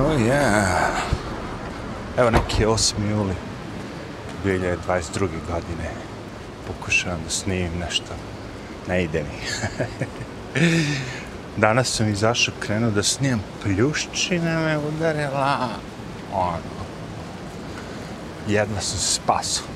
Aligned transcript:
Oh 0.00 0.20
yeah. 0.20 0.90
Evo 2.16 2.30
neki 2.30 2.64
8. 2.64 3.10
juli 3.10 3.34
2022. 4.44 5.18
godine. 5.20 5.90
Pokušavam 6.66 7.20
da 7.24 7.30
snimim 7.30 7.72
nešto. 7.80 8.14
Ne 8.88 9.04
ide 9.04 9.22
mi. 9.22 9.66
Danas 11.56 11.88
sam 11.96 12.08
izašao 12.08 12.54
krenuo 12.60 12.90
da 12.90 13.02
snimam 13.02 13.42
pljuščina 13.62 14.60
me 14.60 14.78
udarila. 14.78 15.68
Ono. 16.34 16.80
Jedna 18.48 18.80
sam 18.80 18.98
se 18.98 19.14
spasao. 19.14 19.66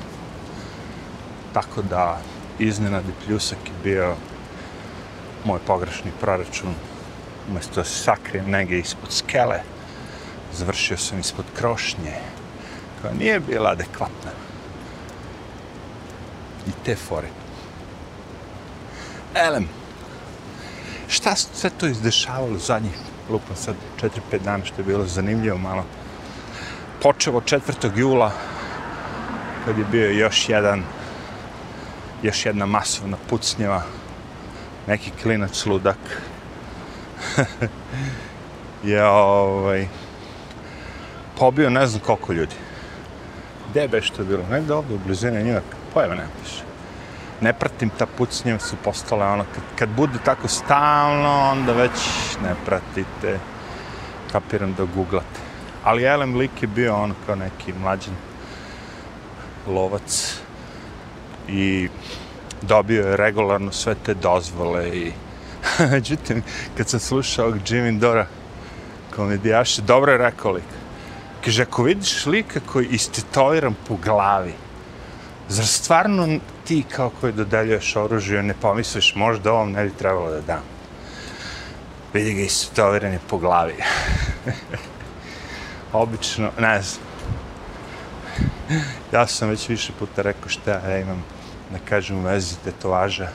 Tako 1.53 1.81
da 1.81 2.19
iznenadi 2.59 3.11
pljusak 3.25 3.59
je 3.65 3.73
bio 3.83 4.15
moj 5.45 5.59
pogrešni 5.67 6.11
proračun. 6.21 6.73
Umesto 7.49 7.75
da 7.75 7.83
se 7.83 8.03
sakrijem 8.03 8.49
negdje 8.49 8.79
ispod 8.79 9.11
skele, 9.11 9.61
završio 10.55 10.97
sam 10.97 11.19
ispod 11.19 11.45
krošnje, 11.57 12.13
koja 13.01 13.13
nije 13.13 13.39
bila 13.39 13.69
adekvatna. 13.69 14.31
I 16.67 16.71
te 16.85 16.95
fore. 16.95 17.27
Elem, 19.35 19.69
šta 21.07 21.35
se 21.35 21.47
sve 21.53 21.69
to 21.69 21.87
izdešavalo 21.87 22.57
zadnjih, 22.57 22.93
lupam 23.29 23.55
sad, 23.55 23.75
4-5 24.01 24.09
dana, 24.43 24.65
što 24.65 24.81
je 24.81 24.85
bilo 24.85 25.05
zanimljivo 25.05 25.57
malo. 25.57 25.85
Počevo 27.01 27.41
4. 27.41 27.97
jula, 27.97 28.31
kad 29.65 29.77
je 29.77 29.85
bio 29.91 30.11
još 30.11 30.49
jedan, 30.49 30.83
još 32.23 32.45
jedna 32.45 32.65
masovna 32.65 33.17
pucnjeva, 33.29 33.83
neki 34.87 35.11
klinac 35.23 35.65
ludak, 35.65 35.97
je 38.83 39.05
ovaj, 39.05 39.87
pobio 41.39 41.69
ne 41.69 41.87
znam 41.87 42.01
koliko 42.01 42.33
ljudi. 42.33 42.55
Gde 43.69 43.87
be 43.87 44.01
što 44.01 44.21
je 44.21 44.25
bilo? 44.25 44.43
Negde 44.51 44.73
ovdje 44.73 44.95
u 44.95 44.99
blizini 45.05 45.43
Njujorka. 45.43 45.77
Pojma 45.93 46.15
ne 46.15 46.27
piše. 46.43 46.63
Ne 47.41 47.53
pratim 47.53 47.89
ta 47.89 48.05
pucnje 48.05 48.59
su 48.59 48.75
postale 48.83 49.25
ono, 49.25 49.43
kad, 49.43 49.63
kad 49.75 49.89
bude 49.89 50.19
tako 50.25 50.47
stalno, 50.47 51.49
onda 51.51 51.73
već 51.73 51.91
ne 52.43 52.55
pratite. 52.65 53.39
Kapiram 54.31 54.73
da 54.73 54.85
googlate. 54.95 55.39
Ali 55.83 56.03
Elem 56.03 56.35
lik 56.35 56.61
je 56.61 56.67
bio 56.67 56.95
ono 56.95 57.15
kao 57.25 57.35
neki 57.35 57.73
mlađan 57.73 58.13
lovac 59.67 60.39
i 61.47 61.89
dobio 62.61 63.07
je 63.07 63.17
regularno 63.17 63.71
sve 63.71 63.95
te 64.05 64.13
dozvole 64.13 64.89
i 64.89 65.11
međutim 65.91 66.43
kad 66.77 66.89
sam 66.89 66.99
slušao 66.99 67.51
Jimmy 67.51 67.99
Dora 67.99 68.27
komedijaše, 69.15 69.81
dobro 69.81 70.11
je 70.11 70.17
rekao 70.17 70.51
lik 70.51 70.74
kaže 71.45 71.63
ako 71.63 71.83
vidiš 71.83 72.25
lika 72.25 72.59
koji 72.59 72.87
istetoviran 72.87 73.75
po 73.87 73.95
glavi 73.95 74.53
zar 75.49 75.65
stvarno 75.65 76.39
ti 76.63 76.83
kao 76.95 77.11
koji 77.21 77.33
dodeljuješ 77.33 77.95
oružje 77.95 78.43
ne 78.43 78.53
pomisliš 78.61 79.15
možda 79.15 79.53
ovom 79.53 79.71
ne 79.71 79.83
bi 79.83 79.91
trebalo 79.91 80.29
da 80.29 80.41
dam 80.41 80.63
vidi 82.13 82.33
ga 82.33 82.41
istetoviran 82.41 83.11
je 83.11 83.19
po 83.29 83.37
glavi 83.37 83.75
obično, 85.93 86.51
ne 86.59 86.81
znam 86.81 87.05
ja 89.11 89.27
sam 89.27 89.49
već 89.49 89.69
više 89.69 89.93
puta 89.99 90.21
rekao 90.21 90.49
šta 90.49 90.71
ja 90.71 90.99
imam 90.99 91.23
da 91.71 91.77
kažem 91.89 92.17
u 92.17 92.21
vezi 92.21 92.55
tetovaža. 92.63 93.27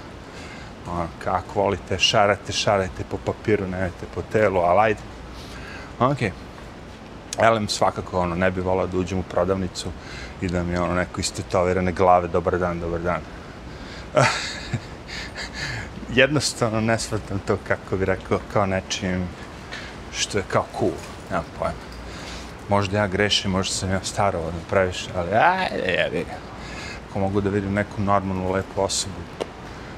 Ono, 0.90 1.06
kako 1.18 1.60
volite, 1.60 1.98
šarate, 1.98 2.52
šarate 2.52 3.04
po 3.10 3.18
papiru, 3.24 3.66
nemajte 3.66 4.06
po 4.14 4.22
telu, 4.32 4.60
ali 4.60 4.80
ajde. 4.80 5.00
Ok. 5.98 6.18
Elem 7.42 7.68
svakako 7.68 8.20
ono, 8.20 8.34
ne 8.34 8.50
bi 8.50 8.60
volao 8.60 8.86
da 8.86 8.98
uđem 8.98 9.18
u 9.18 9.22
prodavnicu 9.22 9.88
i 10.40 10.48
da 10.48 10.62
mi 10.62 10.76
ono 10.76 10.94
neko 10.94 11.20
istetovirane 11.20 11.92
glave, 11.92 12.28
dobar 12.28 12.58
dan, 12.58 12.80
dobar 12.80 13.00
dan. 13.00 13.20
Jednostavno 16.14 16.80
ne 16.80 16.98
shvatam 16.98 17.38
to 17.46 17.58
kako 17.68 17.96
bi 17.96 18.04
rekao 18.04 18.38
kao 18.52 18.66
nečim 18.66 19.28
što 20.12 20.38
je 20.38 20.44
kao 20.48 20.66
cool, 20.78 20.92
nemam 21.30 21.44
pojma. 21.58 21.90
Možda 22.68 22.98
ja 22.98 23.06
grešim, 23.06 23.50
možda 23.50 23.74
sam 23.74 23.90
ja 23.90 24.00
staro 24.02 24.52
previše, 24.70 25.10
ali 25.16 25.28
ajde, 25.28 25.92
ja 25.92 26.06
vidim. 26.06 26.34
ako 27.10 27.18
mogu 27.18 27.40
da 27.40 27.50
vidim 27.50 27.72
neku 27.72 28.02
normalnu, 28.02 28.52
lepu 28.52 28.82
osobu, 28.82 29.14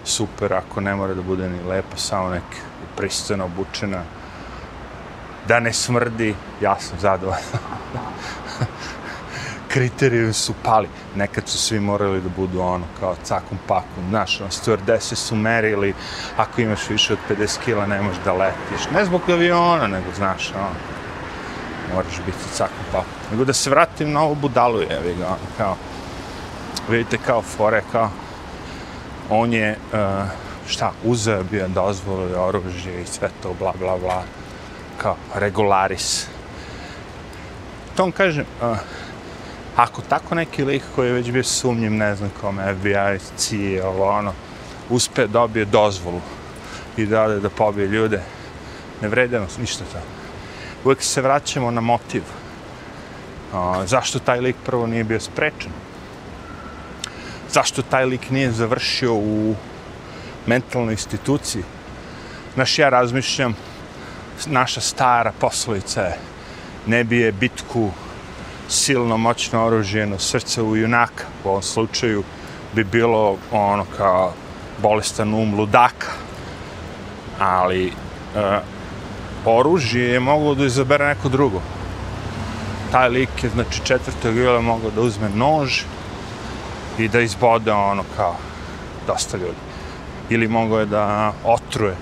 super, 0.05 0.53
ako 0.53 0.81
ne 0.81 0.95
mora 0.95 1.15
da 1.15 1.23
bude 1.23 1.49
ni 1.49 1.63
lepa, 1.63 1.97
samo 1.97 2.29
neka 2.29 2.57
pristojno 2.97 3.45
obučena, 3.45 4.03
da 5.49 5.61
ne 5.61 5.73
smrdi, 5.73 6.35
ja 6.61 6.77
sam 6.81 6.99
zadovoljan. 7.01 7.43
Kriterijumi 9.73 10.33
su 10.33 10.55
pali. 10.65 10.89
Nekad 11.17 11.49
su 11.49 11.59
svi 11.59 11.81
morali 11.81 12.21
da 12.21 12.29
budu 12.29 12.61
ono, 12.61 12.85
kao 13.01 13.17
cakom 13.23 13.59
pakom. 13.69 14.09
Znaš, 14.09 14.41
ono, 14.41 14.51
stewardese 14.51 15.15
su 15.15 15.37
merili, 15.37 15.95
ako 16.37 16.61
imaš 16.61 16.89
više 16.89 17.13
od 17.13 17.19
50 17.31 17.59
kila, 17.65 17.87
ne 17.87 18.03
možeš 18.03 18.23
da 18.25 18.33
letiš. 18.33 18.91
Ne 18.95 19.05
zbog 19.05 19.31
aviona, 19.31 19.87
nego, 19.87 20.07
znaš, 20.17 20.53
ono, 20.55 20.75
moraš 21.95 22.17
biti 22.27 22.39
cakom 22.53 22.85
pakom. 22.93 23.13
Nego 23.31 23.45
da 23.45 23.53
se 23.53 23.71
vratim 23.71 24.13
na 24.13 24.23
ovu 24.23 24.35
budalu, 24.35 24.81
je, 24.81 24.99
ono, 25.27 25.37
kao, 25.57 25.77
vidite 26.89 27.19
kao 27.27 27.43
fore, 27.43 27.83
kao 27.93 28.11
on 29.31 29.53
je, 29.53 29.77
uh, 29.93 29.99
šta, 30.67 30.93
uzeo 31.05 31.43
bio 31.43 31.69
dozvolu 31.69 32.29
i 32.29 32.35
oružje 32.35 33.03
i 33.03 33.07
sve 33.07 33.29
to, 33.43 33.55
bla, 33.59 33.73
bla, 33.79 33.99
bla, 33.99 34.23
kao 35.03 35.17
regularis. 35.35 36.27
To 37.97 38.05
on 38.05 38.13
kaže, 38.13 38.45
uh, 38.63 38.77
ako 39.77 40.03
tako 40.03 40.35
neki 40.35 40.65
lik 40.65 40.83
koji 40.95 41.07
je 41.07 41.13
već 41.13 41.31
bio 41.31 41.45
sumnjim, 41.45 41.97
ne 41.97 42.17
znam 42.17 42.31
kome, 42.41 42.75
FBI, 42.75 43.37
CIA, 43.37 43.89
ovo 43.89 44.09
ono, 44.09 44.33
uspe 44.91 45.27
dobije 45.27 45.65
dozvolu 45.65 46.21
i 46.97 47.07
da 47.07 47.29
da 47.29 47.51
pobije 47.51 47.89
ljude, 47.89 48.23
ne 49.01 49.09
vredemo 49.09 49.47
ništa 49.59 49.85
to. 49.93 49.99
Uvijek 50.85 51.03
se 51.03 51.23
vraćamo 51.23 51.71
na 51.71 51.81
motiv. 51.81 52.23
Uh, 53.53 53.85
zašto 53.85 54.19
taj 54.19 54.41
lik 54.41 54.57
prvo 54.65 54.87
nije 54.87 55.05
bio 55.05 55.21
sprečen? 55.21 55.73
zašto 57.53 57.83
taj 57.83 58.05
lik 58.05 58.31
nije 58.31 58.53
završio 58.53 59.15
u 59.15 59.55
mentalnoj 60.47 60.93
instituciji. 60.93 61.63
Znaš, 62.55 62.79
ja 62.79 62.89
razmišljam, 62.89 63.57
naša 64.47 64.81
stara 64.81 65.33
poslovica 65.41 66.03
je 66.03 66.19
ne 66.87 67.05
bije 67.05 67.33
bitku 67.33 67.91
silno 68.69 69.17
moćno 69.17 69.65
oružjeno 69.65 70.19
srce 70.19 70.63
u 70.63 70.77
junaka. 70.77 71.25
U 71.45 71.49
ovom 71.49 71.63
slučaju 71.63 72.25
bi 72.75 72.85
bilo 72.85 73.37
ono 73.53 73.85
kao 73.97 74.33
bolestan 74.83 75.35
um 75.35 75.55
ludaka. 75.55 76.11
Ali 77.39 77.87
e, 77.87 77.93
oružje 79.45 80.09
je 80.09 80.21
moglo 80.21 80.55
da 80.55 80.65
izabere 80.65 81.07
neko 81.07 81.29
drugo. 81.29 81.61
Taj 82.93 83.09
lik 83.09 83.43
je, 83.43 83.51
znači, 83.51 83.81
četvrtog 83.85 84.37
jula 84.37 84.61
mogao 84.61 84.91
da 84.91 85.01
uzme 85.01 85.29
nož, 85.29 85.83
i 86.99 87.09
da 87.09 87.21
izbode 87.21 87.73
ono 87.73 88.05
kao 88.17 88.37
dosta 89.07 89.37
ljudi. 89.37 89.63
Ili 90.31 90.49
mogao 90.49 90.81
je 90.81 90.87
da 90.87 91.33
otruje, 91.45 91.97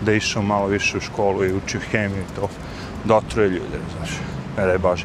da 0.00 0.12
išao 0.12 0.42
malo 0.42 0.66
više 0.66 0.96
u 0.96 1.00
školu 1.00 1.44
i 1.44 1.52
učio 1.52 1.80
hemiju 1.90 2.22
i 2.22 2.36
to, 2.36 2.48
dotroje 3.04 3.48
ljude, 3.48 3.78
znaš, 3.96 4.10
ne 4.56 4.66
daj 4.66 4.78
Bože. 4.78 5.04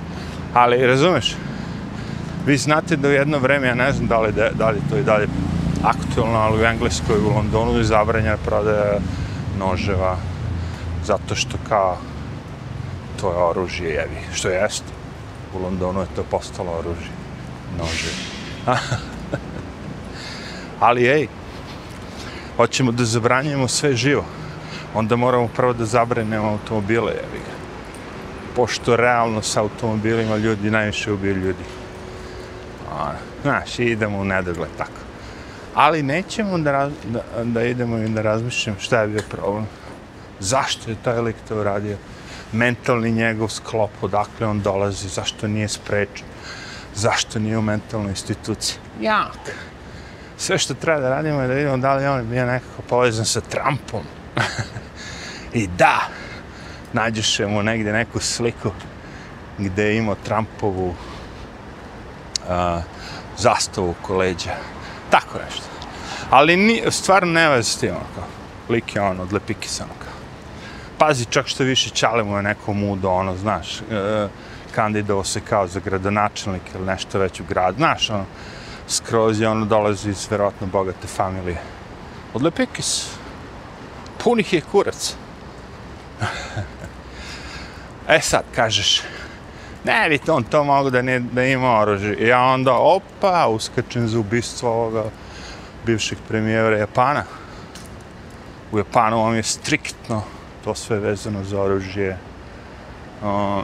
Ali, 0.53 0.87
razumeš, 0.87 1.35
vi 2.45 2.57
znate 2.57 2.95
da 2.95 3.07
u 3.07 3.11
jedno 3.11 3.39
vreme, 3.39 3.67
ja 3.67 3.75
ne 3.75 3.91
znam 3.93 4.07
da 4.07 4.19
li, 4.19 4.31
da, 4.31 4.49
da 4.49 4.69
li 4.69 4.81
to 4.89 4.97
i 4.97 5.03
dalje 5.03 5.27
aktualno, 5.83 6.39
ali 6.39 6.61
u 6.61 6.65
Engleskoj, 6.65 7.17
u 7.19 7.29
Londonu 7.35 7.77
je 7.77 7.83
zabranjena 7.83 8.37
prodaja 8.37 8.99
noževa, 9.59 10.17
zato 11.05 11.35
što 11.35 11.57
kao 11.69 11.97
to 13.21 13.29
je 13.29 13.37
oružje, 13.37 13.89
jevi, 13.89 14.17
što 14.33 14.49
jest. 14.49 14.83
U 15.55 15.63
Londonu 15.63 15.99
je 16.01 16.07
to 16.15 16.23
postalo 16.23 16.71
oružje, 16.71 17.11
nože. 17.77 18.09
Ali 20.79 21.07
ej, 21.07 21.27
hoćemo 22.57 22.91
da 22.91 23.05
zabranjujemo 23.05 23.67
sve 23.67 23.95
živo. 23.95 24.25
Onda 24.93 25.15
moramo 25.15 25.47
prvo 25.47 25.73
da 25.73 25.85
zabranimo 25.85 26.49
automobile, 26.49 27.11
jevi 27.11 27.39
ga. 27.45 27.53
Pošto 28.55 28.95
realno 28.95 29.41
sa 29.41 29.61
automobilima 29.61 30.37
ljudi 30.37 30.71
najviše 30.71 31.11
ubiju 31.11 31.35
ljudi. 31.35 31.63
A, 32.91 33.11
znaš, 33.41 33.79
idemo 33.79 34.17
u 34.17 34.25
nedogled 34.25 34.69
tako. 34.77 35.01
Ali 35.75 36.03
nećemo 36.03 36.57
da, 36.57 36.71
raz, 36.71 36.91
da, 37.05 37.23
da 37.43 37.63
idemo 37.63 37.97
i 37.97 38.09
da 38.09 38.21
razmišljamo 38.21 38.79
šta 38.79 39.01
je 39.01 39.07
bio 39.07 39.21
problem. 39.29 39.67
Zašto 40.39 40.91
je 40.91 40.97
taj 41.03 41.21
lik 41.21 41.35
to 41.47 41.59
uradio? 41.59 41.97
Mentalni 42.51 43.11
njegov 43.11 43.47
sklop, 43.47 43.91
odakle 44.01 44.47
on 44.47 44.61
dolazi, 44.61 45.07
zašto 45.07 45.47
nije 45.47 45.67
sprečen? 45.67 46.25
Zašto 46.95 47.39
nije 47.39 47.57
u 47.57 47.61
mentalnoj 47.61 48.09
instituciji? 48.09 48.77
Jak 49.01 49.55
sve 50.37 50.57
što 50.57 50.73
treba 50.73 50.99
da 50.99 51.09
radimo 51.09 51.41
je 51.41 51.47
da 51.47 51.53
vidimo 51.53 51.77
da 51.77 51.95
li 51.95 52.05
on 52.05 52.17
je 52.17 52.23
bio 52.23 52.45
nekako 52.45 52.81
povezan 52.89 53.25
sa 53.25 53.41
Trumpom. 53.41 54.03
I 55.53 55.67
da, 55.67 55.99
nađeš 56.93 57.39
mu 57.39 57.63
negde 57.63 57.93
neku 57.93 58.19
sliku 58.19 58.71
gde 59.57 59.83
je 59.83 59.97
imao 59.97 60.15
Trumpovu 60.15 60.95
a, 62.49 62.81
zastavu 63.37 63.95
koleđa. 64.01 64.51
Tako 65.09 65.39
nešto. 65.45 65.63
Ali 66.29 66.57
ni, 66.57 66.83
stvarno 66.89 67.33
ne 67.33 67.49
veze 67.49 67.69
s 67.69 67.77
tim, 67.77 67.89
ono, 67.89 68.27
lik 68.69 68.95
je 68.95 69.01
on 69.01 69.19
od 69.19 69.33
Lepikisa, 69.33 69.83
ono, 69.83 69.93
ono 69.93 70.03
Pazi, 70.97 71.25
čak 71.25 71.47
što 71.47 71.63
više 71.63 71.89
čale 71.89 72.23
mu 72.23 72.37
je 72.37 72.43
neko 72.43 72.73
mudo, 72.73 73.09
ono, 73.09 73.37
znaš, 73.37 73.81
e, 73.81 74.27
kandidovao 74.75 75.23
se 75.23 75.41
kao 75.41 75.67
za 75.67 75.79
gradonačelnik 75.79 76.61
ili 76.75 76.85
nešto 76.85 77.19
već 77.19 77.39
u 77.39 77.43
grad, 77.49 77.75
znaš, 77.75 78.09
ono, 78.09 78.25
skroz 78.87 79.41
je 79.41 79.49
ono 79.49 79.65
dolazi 79.65 80.09
iz 80.09 80.27
verovatno 80.29 80.67
bogate 80.67 81.07
familije. 81.07 81.57
Od 82.33 82.41
Lepikis. 82.41 83.09
Punih 84.23 84.53
je 84.53 84.61
kurac 84.61 85.15
e 88.09 88.21
sad, 88.21 88.43
kažeš, 88.55 89.01
ne 89.83 90.09
vidite, 90.09 90.31
on 90.31 90.43
to 90.43 90.63
mogu 90.63 90.89
da, 90.89 91.01
ne, 91.01 91.19
da 91.19 91.43
ima 91.43 91.79
oružje. 91.79 92.27
Ja 92.27 92.41
onda, 92.41 92.73
opa, 92.73 93.47
uskačem 93.47 94.07
za 94.07 94.19
ubistvo 94.19 94.71
ovoga 94.71 95.03
bivšeg 95.85 96.17
premijera 96.27 96.77
Japana. 96.77 97.23
U 98.71 98.77
Japanu 98.77 99.23
vam 99.23 99.35
je 99.35 99.43
striktno 99.43 100.23
to 100.63 100.75
sve 100.75 100.99
vezano 100.99 101.43
za 101.43 101.61
oružje. 101.61 102.17
Uh, 103.21 103.63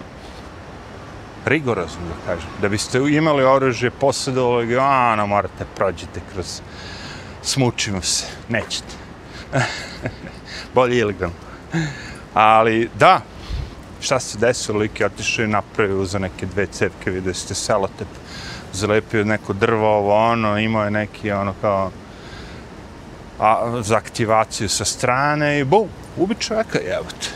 rigorozno, 1.45 2.01
da 2.07 2.33
kažem. 2.33 2.49
Da 2.61 2.69
biste 2.69 2.97
imali 2.97 3.43
oružje 3.43 3.91
posjedovali 3.91 4.67
ga, 4.67 4.81
ano, 4.81 5.27
morate 5.27 5.65
prođite 5.75 6.21
kroz 6.33 6.61
smučimo 7.41 8.01
se, 8.01 8.25
nećete. 8.49 8.95
Bolje 10.75 10.97
ilegalno. 10.97 11.35
Ali, 12.33 12.89
da, 12.99 13.21
šta 14.01 14.19
se 14.19 14.37
desilo, 14.37 14.79
lik 14.79 14.99
je 14.99 15.05
otišao 15.05 15.45
i 15.45 15.47
napravio 15.47 16.05
za 16.05 16.19
neke 16.19 16.45
dve 16.45 16.65
cevke, 16.65 17.11
vidio 17.11 17.33
ste 17.33 17.55
selotep, 17.55 18.07
zalepio 18.73 19.25
neko 19.25 19.53
drvo, 19.53 19.97
ovo, 19.97 20.15
ono, 20.15 20.57
imao 20.59 20.83
je 20.83 20.91
neki, 20.91 21.31
ono, 21.31 21.53
kao, 21.61 21.91
a, 23.39 23.81
za 23.81 23.97
aktivaciju 23.97 24.69
sa 24.69 24.85
strane 24.85 25.59
i 25.59 25.63
bum, 25.63 25.87
ubi 26.17 26.35
čovjeka, 26.35 26.79
evo 26.79 27.05
te. 27.21 27.27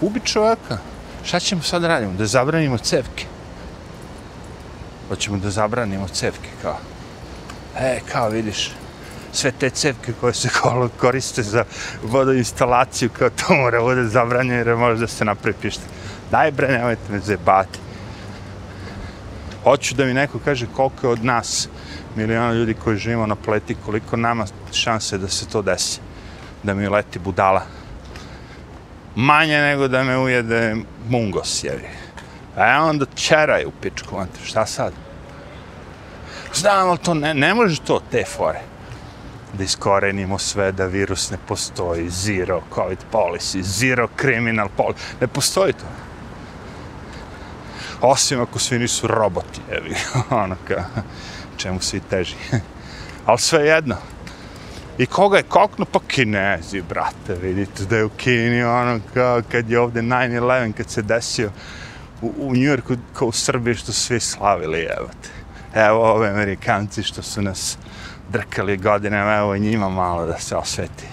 Ubi 0.00 0.20
čovjeka. 0.20 0.78
Šta 1.24 1.40
ćemo 1.40 1.62
sad 1.62 1.84
radimo? 1.84 2.12
Da 2.12 2.26
zabranimo 2.26 2.78
cevke. 2.78 3.24
Hoćemo 5.08 5.36
da 5.38 5.50
zabranimo 5.50 6.08
cevke, 6.08 6.48
kao. 6.62 6.78
E, 7.78 8.00
kao 8.12 8.28
vidiš, 8.28 8.70
sve 9.36 9.52
te 9.52 9.70
cevke 9.70 10.12
koje 10.20 10.34
se 10.34 10.48
koriste 11.00 11.42
za 11.42 11.64
vodoinstalaciju, 12.02 13.10
kao 13.18 13.30
to 13.30 13.54
mora 13.54 13.80
bude 13.80 14.04
zabranjeno 14.04 14.58
jer 14.58 14.76
može 14.76 15.00
da 15.00 15.06
se 15.06 15.24
napravi. 15.24 15.70
Daj 16.30 16.50
bre, 16.50 16.68
nemojte 16.68 17.12
me 17.12 17.18
zebati. 17.18 17.78
Hoću 19.64 19.94
da 19.94 20.04
mi 20.04 20.14
neko 20.14 20.38
kaže 20.44 20.66
koliko 20.76 21.06
je 21.06 21.12
od 21.12 21.24
nas 21.24 21.68
miliona 22.16 22.52
ljudi 22.52 22.74
koji 22.74 22.96
živimo 22.96 23.26
na 23.26 23.34
pleti, 23.34 23.76
koliko 23.84 24.16
nama 24.16 24.46
šanse 24.72 25.18
da 25.18 25.28
se 25.28 25.46
to 25.48 25.62
desi. 25.62 26.00
Da 26.62 26.74
mi 26.74 26.88
leti 26.88 27.18
budala 27.18 27.66
manje 29.16 29.60
nego 29.60 29.88
da 29.88 30.04
me 30.04 30.18
ujede 30.18 30.76
mungos, 31.08 31.64
jevi. 31.64 31.88
A 32.56 32.84
onda 32.84 33.06
čeraj 33.14 33.64
u 33.64 33.70
pičku, 33.82 34.24
šta 34.44 34.66
sad? 34.66 34.92
Znam, 36.54 36.88
ali 36.88 36.98
to 36.98 37.14
ne, 37.14 37.34
ne 37.34 37.54
može 37.54 37.80
to, 37.80 38.00
te 38.10 38.24
fore. 38.36 38.60
Da 39.52 39.64
iskorenimo 39.64 40.38
sve, 40.38 40.72
da 40.72 40.86
virus 40.86 41.30
ne 41.30 41.38
postoji, 41.48 42.10
zero 42.10 42.62
covid 42.74 42.98
policy, 43.12 43.62
zero 43.62 44.08
criminal 44.20 44.68
policy, 44.76 44.96
ne 45.20 45.26
postoji 45.26 45.72
to. 45.72 45.86
Osim 48.00 48.40
ako 48.40 48.58
svi 48.58 48.78
nisu 48.78 49.06
roboti, 49.06 49.60
evi, 49.70 49.94
ono 50.42 50.56
ka, 50.68 50.84
čemu 51.56 51.80
svi 51.80 52.00
teži. 52.00 52.34
ali 53.26 53.38
sve 53.38 53.66
jedno, 53.66 53.96
I 54.98 55.06
koga 55.06 55.36
je 55.36 55.42
kokno? 55.42 55.84
Pa 55.84 56.00
kinezi, 56.08 56.82
brate, 56.82 57.34
vidite 57.42 57.84
da 57.84 57.96
je 57.96 58.04
u 58.04 58.08
Kini, 58.08 58.62
ono, 58.62 59.00
kao 59.14 59.42
kad 59.52 59.70
je 59.70 59.80
ovde 59.80 60.02
9-11, 60.02 60.72
kad 60.72 60.90
se 60.90 61.02
desio 61.02 61.50
u, 62.22 62.32
u 62.38 62.54
New 62.54 62.62
Yorku, 62.62 62.96
kao 63.12 63.28
u 63.28 63.32
Srbiji, 63.32 63.74
što 63.74 63.92
svi 63.92 64.20
slavili, 64.20 64.88
evo 64.98 65.08
te. 65.22 65.28
Evo 65.80 66.12
ove 66.12 66.28
Amerikanci 66.28 67.02
što 67.02 67.22
su 67.22 67.42
nas 67.42 67.78
drkali 68.32 68.76
godine, 68.76 69.36
evo 69.38 69.54
i 69.54 69.60
njima 69.60 69.88
malo 69.88 70.26
da 70.26 70.38
se 70.38 70.56
osveti. 70.56 71.06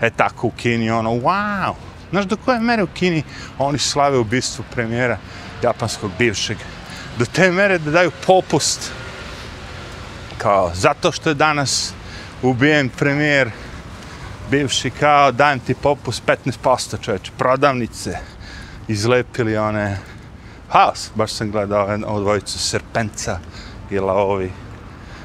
E 0.00 0.10
tako 0.10 0.46
u 0.46 0.50
Kini, 0.50 0.90
ono, 0.90 1.10
wow! 1.10 1.74
Znaš 2.10 2.24
do 2.24 2.36
koje 2.36 2.60
mere 2.60 2.82
u 2.82 2.86
Kini 2.86 3.22
oni 3.58 3.78
slave 3.78 4.18
ubistvu 4.18 4.64
premijera 4.74 5.18
japanskog 5.62 6.10
bivšeg? 6.18 6.56
Do 7.18 7.24
te 7.24 7.50
mere 7.52 7.78
da 7.78 7.90
daju 7.90 8.10
popust 8.26 8.92
kao 10.38 10.70
zato 10.74 11.12
što 11.12 11.28
je 11.28 11.34
danas 11.34 11.92
ubijen 12.42 12.88
premijer, 12.88 13.50
bivši 14.50 14.90
kao, 14.90 15.32
dajem 15.32 15.60
ti 15.60 15.74
popus 15.74 16.22
15% 16.26 17.00
čoveče, 17.00 17.32
prodavnice, 17.38 18.18
izlepili 18.88 19.56
one, 19.56 19.98
haos, 20.68 21.10
baš 21.14 21.32
sam 21.32 21.50
gledao 21.50 21.98
ovu 22.06 22.20
dvojicu 22.20 22.58
Serpenca 22.58 23.38
i 23.90 23.98
Laovi. 23.98 24.63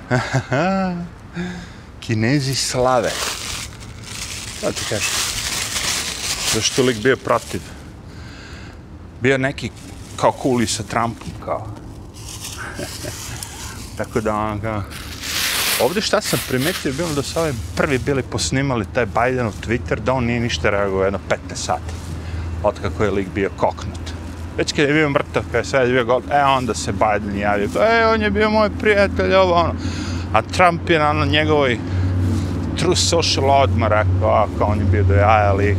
Kinezi 1.99 2.55
slave. 2.55 3.11
Da 4.61 4.71
ti 4.71 4.85
kažem. 4.89 5.11
Zašto 6.53 6.83
lik 6.83 6.97
bio 7.03 7.17
protiv? 7.17 7.61
Bio 9.21 9.37
neki 9.37 9.69
kao 10.15 10.31
kuli 10.31 10.67
sa 10.67 10.83
Trumpom, 10.83 11.29
kao. 11.45 11.67
Tako 13.97 14.21
da 14.21 14.35
on 14.35 14.61
kao, 14.61 14.83
Ovdje 15.81 16.01
šta 16.01 16.21
sam 16.21 16.39
primetio, 16.47 16.93
bilo 16.93 17.13
da 17.13 17.23
su 17.23 17.39
ovaj 17.39 17.53
prvi 17.75 17.97
bili 17.97 18.23
posnimali 18.23 18.85
taj 18.93 19.05
Biden 19.05 19.47
u 19.47 19.51
Twitter, 19.67 19.99
da 19.99 20.13
on 20.13 20.25
nije 20.25 20.39
ništa 20.39 20.69
reagovao 20.69 21.03
jedno 21.03 21.19
15 21.29 21.35
sati. 21.55 21.93
Od 22.63 22.81
kako 22.81 23.03
je 23.03 23.11
lik 23.11 23.27
bio 23.35 23.49
koknut. 23.57 24.18
Već 24.59 24.73
kad 24.73 24.87
je 24.87 24.93
bio 24.93 25.09
mrtav, 25.09 25.43
kad 25.51 25.59
je 25.59 25.65
sve 25.65 25.87
bio 25.87 26.05
gol, 26.05 26.21
e 26.31 26.43
onda 26.43 26.73
se 26.73 26.91
Biden 26.91 27.39
javio, 27.39 27.69
e 27.75 28.05
on 28.05 28.21
je 28.21 28.29
bio 28.29 28.49
moj 28.49 28.69
prijatelj, 28.79 29.33
ovo 29.33 29.53
ono. 29.53 29.73
A 30.33 30.41
Trump 30.41 30.89
je 30.89 30.99
na 30.99 31.25
njegovoj 31.25 31.79
true 32.77 32.95
social 32.95 33.49
odmah 33.49 33.89
rekao, 33.89 34.29
a 34.29 34.47
kao 34.57 34.67
on 34.67 34.79
je 34.79 34.85
bio 34.85 35.03
do 35.03 35.13
jaja 35.13 35.53
lik. 35.53 35.77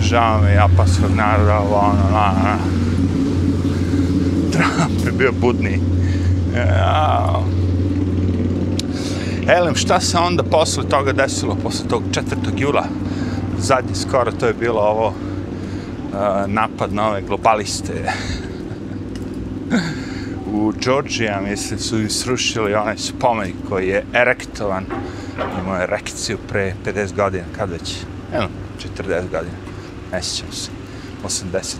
Žao 0.00 0.40
mi 0.40 0.50
japanskog 0.50 1.10
naroda, 1.16 1.58
ovo 1.58 1.76
ono, 1.76 2.10
na, 2.12 2.32
na. 2.42 2.56
Trump 4.52 5.06
je 5.06 5.12
bio 5.12 5.32
budni. 5.40 5.80
E, 6.54 6.58
ja, 6.58 7.40
Elem, 9.48 9.74
šta 9.74 10.00
se 10.00 10.18
onda 10.18 10.42
posle 10.42 10.88
toga 10.88 11.12
desilo, 11.12 11.56
posle 11.62 11.88
tog 11.88 12.02
4. 12.10 12.22
jula? 12.56 12.84
Zadnji 13.58 13.94
skoro 13.94 14.32
to 14.32 14.46
je 14.46 14.54
bilo 14.54 14.80
ovo 14.80 15.14
napad 16.46 16.92
na 16.92 17.08
ove 17.08 17.22
globaliste. 17.22 18.12
u 20.54 20.72
Georgija, 20.80 21.40
mislim, 21.40 21.78
su 21.78 21.98
im 21.98 22.10
srušili 22.10 22.74
onaj 22.74 22.98
spomenik 22.98 23.54
koji 23.68 23.88
je 23.88 24.04
erektovan. 24.12 24.86
Imao 25.60 25.82
erekciju 25.82 26.38
pre 26.48 26.74
50 26.84 27.14
godina, 27.14 27.44
kad 27.56 27.70
već? 27.70 27.96
Evo, 28.34 28.48
40 28.98 29.30
godina. 29.30 29.56
Ne 30.12 30.22
sjećam 30.22 30.52
se. 30.52 30.70
80. 31.24 31.76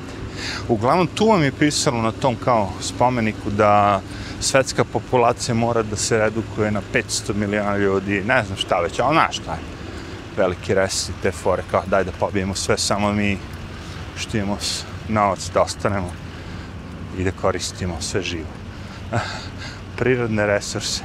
Uglavnom, 0.69 1.07
tu 1.07 1.27
vam 1.27 1.43
je 1.43 1.53
pisalo 1.53 2.03
na 2.03 2.13
tom 2.13 2.37
kao 2.45 2.71
spomeniku 2.81 3.51
da 3.51 4.01
svetska 4.41 4.85
populacija 4.85 5.55
mora 5.55 5.83
da 5.83 5.97
se 5.97 6.19
redukuje 6.19 6.71
na 6.71 6.81
500 6.95 7.35
miliona 7.35 7.77
ljudi, 7.77 8.23
ne 8.27 8.45
znam 8.45 8.59
šta 8.59 8.81
već, 8.81 9.01
ali 9.01 9.15
znaš 9.15 9.37
šta 9.37 9.53
je. 9.53 9.61
Veliki 10.37 10.75
resi 10.75 11.13
te 11.23 11.33
fore, 11.33 11.63
kao 11.71 11.83
daj 11.87 12.05
da 12.05 12.13
pobijemo 12.21 12.55
sve, 12.55 12.79
samo 12.79 13.13
mi 13.13 13.39
štijemo 14.17 14.59
novac 15.09 15.51
da 15.55 15.63
ostanemo 15.63 16.13
i 17.19 17.25
da 17.25 17.31
koristimo 17.31 17.97
sve 18.01 18.23
živo. 18.23 18.49
Prirodne 19.99 20.47
resurse. 20.47 21.03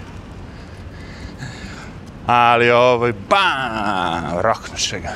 Ali 2.26 2.72
ovaj, 2.72 3.14
bam, 3.30 4.40
roknuše 4.42 5.00
ga. 5.00 5.14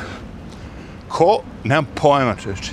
Ko? 1.08 1.40
Nemam 1.64 1.86
pojma, 1.96 2.36
čovječe. 2.36 2.72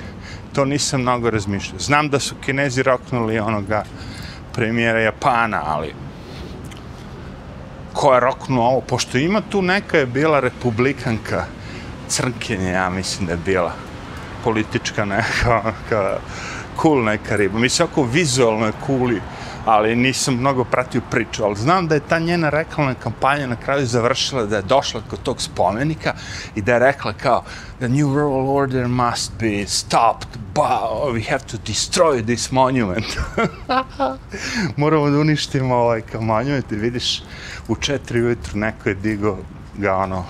To 0.54 0.64
nisam 0.64 1.00
mnogo 1.00 1.30
razmišljao. 1.30 1.78
Znam 1.78 2.08
da 2.08 2.18
su 2.18 2.34
kinezi 2.44 2.82
roknuli 2.82 3.38
onoga 3.38 3.84
premijera 4.52 5.00
Japana, 5.00 5.62
ali 5.66 5.94
ko 7.92 8.14
je 8.14 8.20
roknuo 8.20 8.68
ovo? 8.68 8.80
Pošto 8.80 9.18
ima 9.18 9.40
tu 9.40 9.62
neka 9.62 9.98
je 9.98 10.06
bila 10.06 10.40
republikanka, 10.40 11.44
crnkenje, 12.08 12.70
ja 12.70 12.90
mislim 12.90 13.26
da 13.26 13.32
je 13.32 13.38
bila 13.44 13.72
politička 14.44 15.04
neka, 15.04 15.62
neka 15.64 16.18
cool 16.82 17.04
neka 17.04 17.37
riba. 17.37 17.59
Mislim, 17.59 17.88
ako 17.90 18.02
vizualno 18.02 18.66
je 18.66 18.73
cool 18.87 19.11
ali 19.64 19.97
nisam 19.97 20.35
mnogo 20.35 20.64
pratio 20.64 21.00
priču, 21.11 21.44
ali 21.44 21.56
znam 21.56 21.88
da 21.88 21.94
je 21.94 22.00
ta 22.09 22.18
njena 22.18 22.50
reklamna 22.50 22.94
kampanja 22.94 23.47
na 23.47 23.56
kraju 23.56 23.87
završila 23.87 24.47
da 24.47 24.56
je 24.56 24.62
došla 24.62 25.02
kod 25.11 25.23
tog 25.23 25.42
spomenika 25.42 26.14
i 26.54 26.62
da 26.62 26.73
je 26.73 26.78
rekla 26.78 27.12
kao 27.12 27.44
the 27.78 27.88
new 27.88 28.09
world 28.09 28.56
order 28.56 28.88
must 28.88 29.32
be 29.40 29.66
stopped, 29.66 30.28
but 30.54 31.14
we 31.14 31.30
have 31.30 31.44
to 31.44 31.56
destroy 31.66 32.25
this 32.25 32.50
monument. 32.50 33.06
Moramo 34.76 35.11
da 35.11 35.18
uništimo 35.18 35.75
ovaj 35.75 36.00
kao 36.00 36.20
monument 36.20 36.73
i 36.73 36.76
vidiš 36.76 37.23
u 37.68 37.76
četiri 37.76 38.23
ujutru 38.23 38.59
neko 38.59 38.88
je 38.88 38.94
digao 38.94 39.38
ga 39.78 39.94
ono 39.97 40.25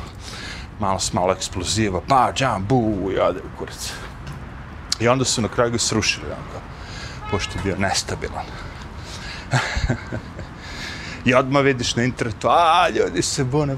malo 0.80 0.98
s 0.98 1.12
malo 1.12 1.32
eksploziva, 1.32 2.00
pa, 2.08 2.32
džam, 2.34 2.64
bu, 2.68 3.10
i 3.16 3.18
ode 3.18 3.38
u 3.38 3.58
kurac. 3.58 3.92
I 5.00 5.08
onda 5.08 5.24
su 5.24 5.42
na 5.42 5.48
kraju 5.48 5.70
ga 5.70 5.78
srušili, 5.78 6.26
onako, 6.26 6.60
pošto 7.30 7.58
je 7.58 7.62
bio 7.64 7.76
nestabilan. 7.76 8.46
I 11.24 11.34
odmah 11.34 11.62
vidiš 11.62 11.96
na 11.96 12.04
internetu, 12.04 12.48
a, 12.50 12.88
ljudi 12.88 13.22
se 13.22 13.44
bune 13.44 13.76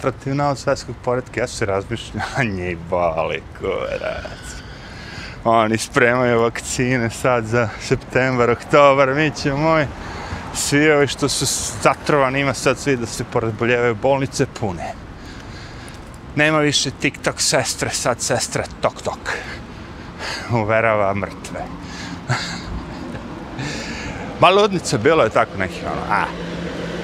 protiv 0.00 0.34
novog 0.34 0.58
svetskog 0.58 0.94
poredka, 1.04 1.40
ja 1.40 1.46
se 1.46 1.66
razmišljam, 1.66 2.22
a 2.36 2.44
njej 2.44 2.76
boli, 2.90 3.42
kurac. 3.58 4.62
Oni 5.44 5.78
spremaju 5.78 6.40
vakcine 6.40 7.10
sad 7.10 7.44
za 7.44 7.68
septembar, 7.80 8.50
oktobar, 8.50 9.14
mi 9.14 9.30
ćemo 9.30 9.56
moj, 9.56 9.86
svi 10.54 10.90
ovi 10.90 11.06
što 11.06 11.28
su 11.28 11.46
zatrovani, 11.82 12.40
ima 12.40 12.54
sad 12.54 12.78
svi 12.78 12.96
da 12.96 13.06
se 13.06 13.24
porazboljevaju 13.24 13.94
bolnice 13.94 14.46
pune. 14.60 15.01
Nema 16.36 16.58
više 16.58 16.90
TikTok 16.90 17.40
sestre, 17.40 17.90
sad 17.90 18.20
sestra 18.20 18.64
tok 18.80 19.02
tok. 19.02 19.32
Uverava 20.50 21.14
mrtve. 21.14 21.64
Ma 24.40 24.50
ludnica, 24.50 24.98
bilo 24.98 25.24
je 25.24 25.30
tako 25.30 25.58
neki 25.58 25.80
ono, 25.80 26.02
a, 26.10 26.24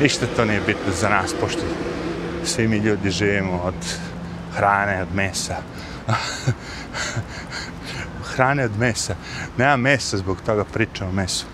ništa 0.01 0.27
to 0.37 0.45
nije 0.45 0.61
bitno 0.61 0.93
za 0.93 1.09
nas, 1.09 1.35
pošto 1.41 1.61
svi 2.45 2.69
mi 2.69 2.77
ljudi 2.77 3.11
živimo 3.11 3.61
od 3.65 3.75
hrane, 4.57 5.03
od 5.03 5.15
mesa. 5.15 5.57
hrane 8.35 8.65
od 8.65 8.79
mesa. 8.79 9.15
Nema 9.59 9.77
mesa, 9.77 10.17
zbog 10.17 10.41
toga 10.47 10.65
pričam 10.65 11.09
o 11.09 11.13
mesu. 11.13 11.47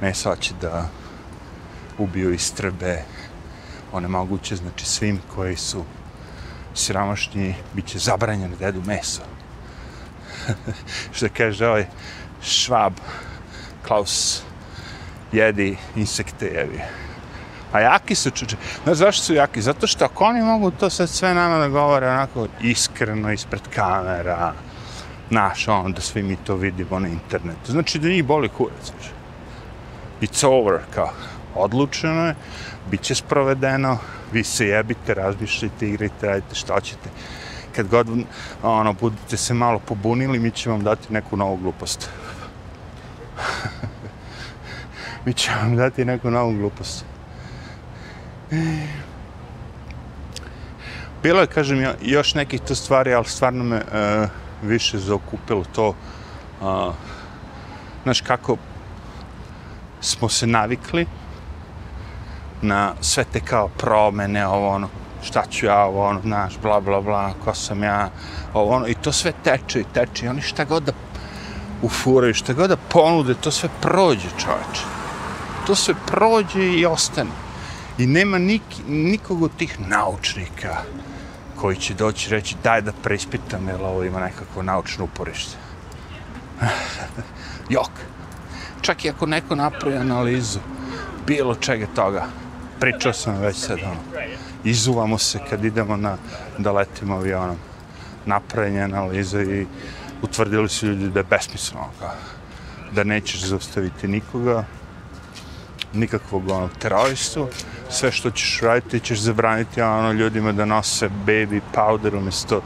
Meso 0.00 0.30
hoće 0.30 0.54
da 0.60 0.88
ubiju 1.98 2.32
istrbe, 2.32 3.02
one 3.92 4.08
moguće, 4.08 4.56
znači 4.56 4.86
svim 4.86 5.20
koji 5.34 5.56
su 5.56 5.84
siromašni, 6.74 7.54
bit 7.72 7.86
će 7.86 7.98
zabranjeno 7.98 8.56
da 8.56 8.66
jedu 8.66 8.82
meso. 8.86 9.22
Što 11.14 11.26
kaže 11.36 11.66
ovaj 11.66 11.86
švab, 12.42 12.92
Klaus, 13.86 14.42
jedi 15.32 15.76
insekte, 15.96 16.46
jevi. 16.46 16.80
A 17.72 17.80
jaki 17.80 18.14
su 18.14 18.30
čuče. 18.30 18.56
Znaš 18.84 18.96
zašto 18.96 19.24
su 19.24 19.34
jaki? 19.34 19.62
Zato 19.62 19.86
što 19.86 20.04
ako 20.04 20.24
oni 20.24 20.42
mogu 20.42 20.70
to 20.70 20.90
sad 20.90 21.08
sve 21.08 21.34
nama 21.34 21.58
da 21.58 21.68
govore 21.68 22.08
onako 22.08 22.46
iskreno 22.60 23.32
ispred 23.32 23.62
kamera, 23.74 24.52
naš, 25.30 25.68
on, 25.68 25.92
da 25.92 26.00
svi 26.00 26.22
mi 26.22 26.36
to 26.36 26.54
vidimo 26.54 26.98
na 26.98 27.08
internetu. 27.08 27.72
Znači 27.72 27.98
da 27.98 28.08
njih 28.08 28.24
boli 28.24 28.48
kurac. 28.48 28.92
It's 30.20 30.46
over, 30.46 30.80
kao. 30.94 31.10
Odlučeno 31.54 32.26
je, 32.26 32.34
bit 32.90 33.02
će 33.02 33.14
sprovedeno, 33.14 33.98
vi 34.32 34.44
se 34.44 34.66
jebite, 34.66 35.14
razmišljajte, 35.14 35.88
igrajte, 35.88 36.26
radite 36.26 36.54
što 36.54 36.80
ćete. 36.80 37.10
Kad 37.76 37.88
god 37.88 38.08
ono, 38.62 38.92
budete 38.92 39.36
se 39.36 39.54
malo 39.54 39.78
pobunili, 39.78 40.38
mi 40.38 40.50
ćemo 40.50 40.74
vam 40.74 40.84
dati 40.84 41.12
neku 41.12 41.36
novu 41.36 41.56
glupost. 41.56 42.10
mi 45.24 45.34
ćemo 45.34 45.56
vam 45.56 45.76
dati 45.76 46.04
neku 46.04 46.30
novu 46.30 46.52
glupost. 46.52 47.04
Bilo 51.22 51.40
je, 51.40 51.46
kažem, 51.46 51.86
još 52.00 52.34
nekih 52.34 52.60
to 52.60 52.74
stvari, 52.74 53.14
ali 53.14 53.24
stvarno 53.24 53.64
me 53.64 53.76
uh, 53.76 54.28
više 54.62 54.98
zaokupilo 54.98 55.64
to. 55.74 55.88
Uh, 55.88 56.94
znaš, 58.02 58.20
kako 58.20 58.56
smo 60.00 60.28
se 60.28 60.46
navikli, 60.46 61.06
na 62.62 62.94
sve 63.00 63.24
te 63.24 63.40
kao 63.40 63.68
promene, 63.68 64.46
ovo 64.46 64.68
ono, 64.68 64.88
šta 65.22 65.44
ću 65.50 65.66
ja, 65.66 65.84
ovo 65.84 66.06
ono, 66.06 66.20
znaš, 66.20 66.58
bla, 66.62 66.80
bla, 66.80 67.00
bla, 67.00 67.34
ko 67.44 67.54
sam 67.54 67.82
ja, 67.82 68.10
ovo 68.54 68.74
ono, 68.74 68.88
i 68.88 68.94
to 68.94 69.12
sve 69.12 69.32
teče 69.44 69.80
i 69.80 69.84
teče, 69.94 70.26
i 70.26 70.28
oni 70.28 70.42
šta 70.42 70.64
god 70.64 70.82
da 70.82 70.92
ufuraju, 71.82 72.34
šta 72.34 72.52
god 72.52 72.70
da 72.70 72.76
ponude, 72.76 73.34
to 73.34 73.50
sve 73.50 73.68
prođe, 73.80 74.28
čovječe. 74.38 74.84
To 75.66 75.74
sve 75.74 75.94
prođe 76.06 76.64
i 76.64 76.86
ostane. 76.86 77.30
I 77.98 78.06
nema 78.06 78.38
nik, 78.38 78.62
nikog 78.88 79.42
od 79.42 79.50
tih 79.56 79.80
naučnika 79.80 80.76
koji 81.56 81.76
će 81.76 81.94
doći 81.94 82.30
reći 82.30 82.56
daj 82.64 82.80
da 82.82 82.92
preispitam, 82.92 83.68
jer 83.68 83.82
ovo 83.82 84.04
ima 84.04 84.20
nekako 84.20 84.62
naučno 84.62 85.04
uporište. 85.04 85.56
Jok. 87.74 87.90
Čak 88.80 89.04
i 89.04 89.10
ako 89.10 89.26
neko 89.26 89.54
napravi 89.54 89.96
analizu 89.96 90.58
bilo 91.26 91.54
čega 91.54 91.86
toga, 91.94 92.26
pričao 92.82 93.12
sam 93.12 93.40
već 93.40 93.56
sad, 93.56 93.78
ono, 93.78 94.26
izuvamo 94.64 95.18
se 95.18 95.38
kad 95.50 95.64
idemo 95.64 95.96
na, 95.96 96.16
da 96.58 96.72
letimo 96.72 97.14
avionom. 97.14 97.56
Napravljenje 98.26 98.80
analiza 98.80 99.42
i 99.42 99.66
utvrdili 100.22 100.68
su 100.68 100.86
ljudi 100.86 101.08
da 101.08 101.20
je 101.20 101.24
besmisleno, 101.30 101.86
kao, 102.00 102.10
da 102.92 103.04
nećeš 103.04 103.44
zaustaviti 103.44 104.08
nikoga, 104.08 104.64
nikakvog 105.92 106.50
onog 106.50 106.70
teroristu, 106.78 107.48
sve 107.90 108.12
što 108.12 108.30
ćeš 108.30 108.60
raditi 108.60 109.00
ćeš 109.00 109.18
zabraniti 109.18 109.82
ono 109.82 110.12
ljudima 110.12 110.52
da 110.52 110.64
nose 110.64 111.10
baby 111.26 111.60
powder 111.74 112.16
umjesto 112.16 112.62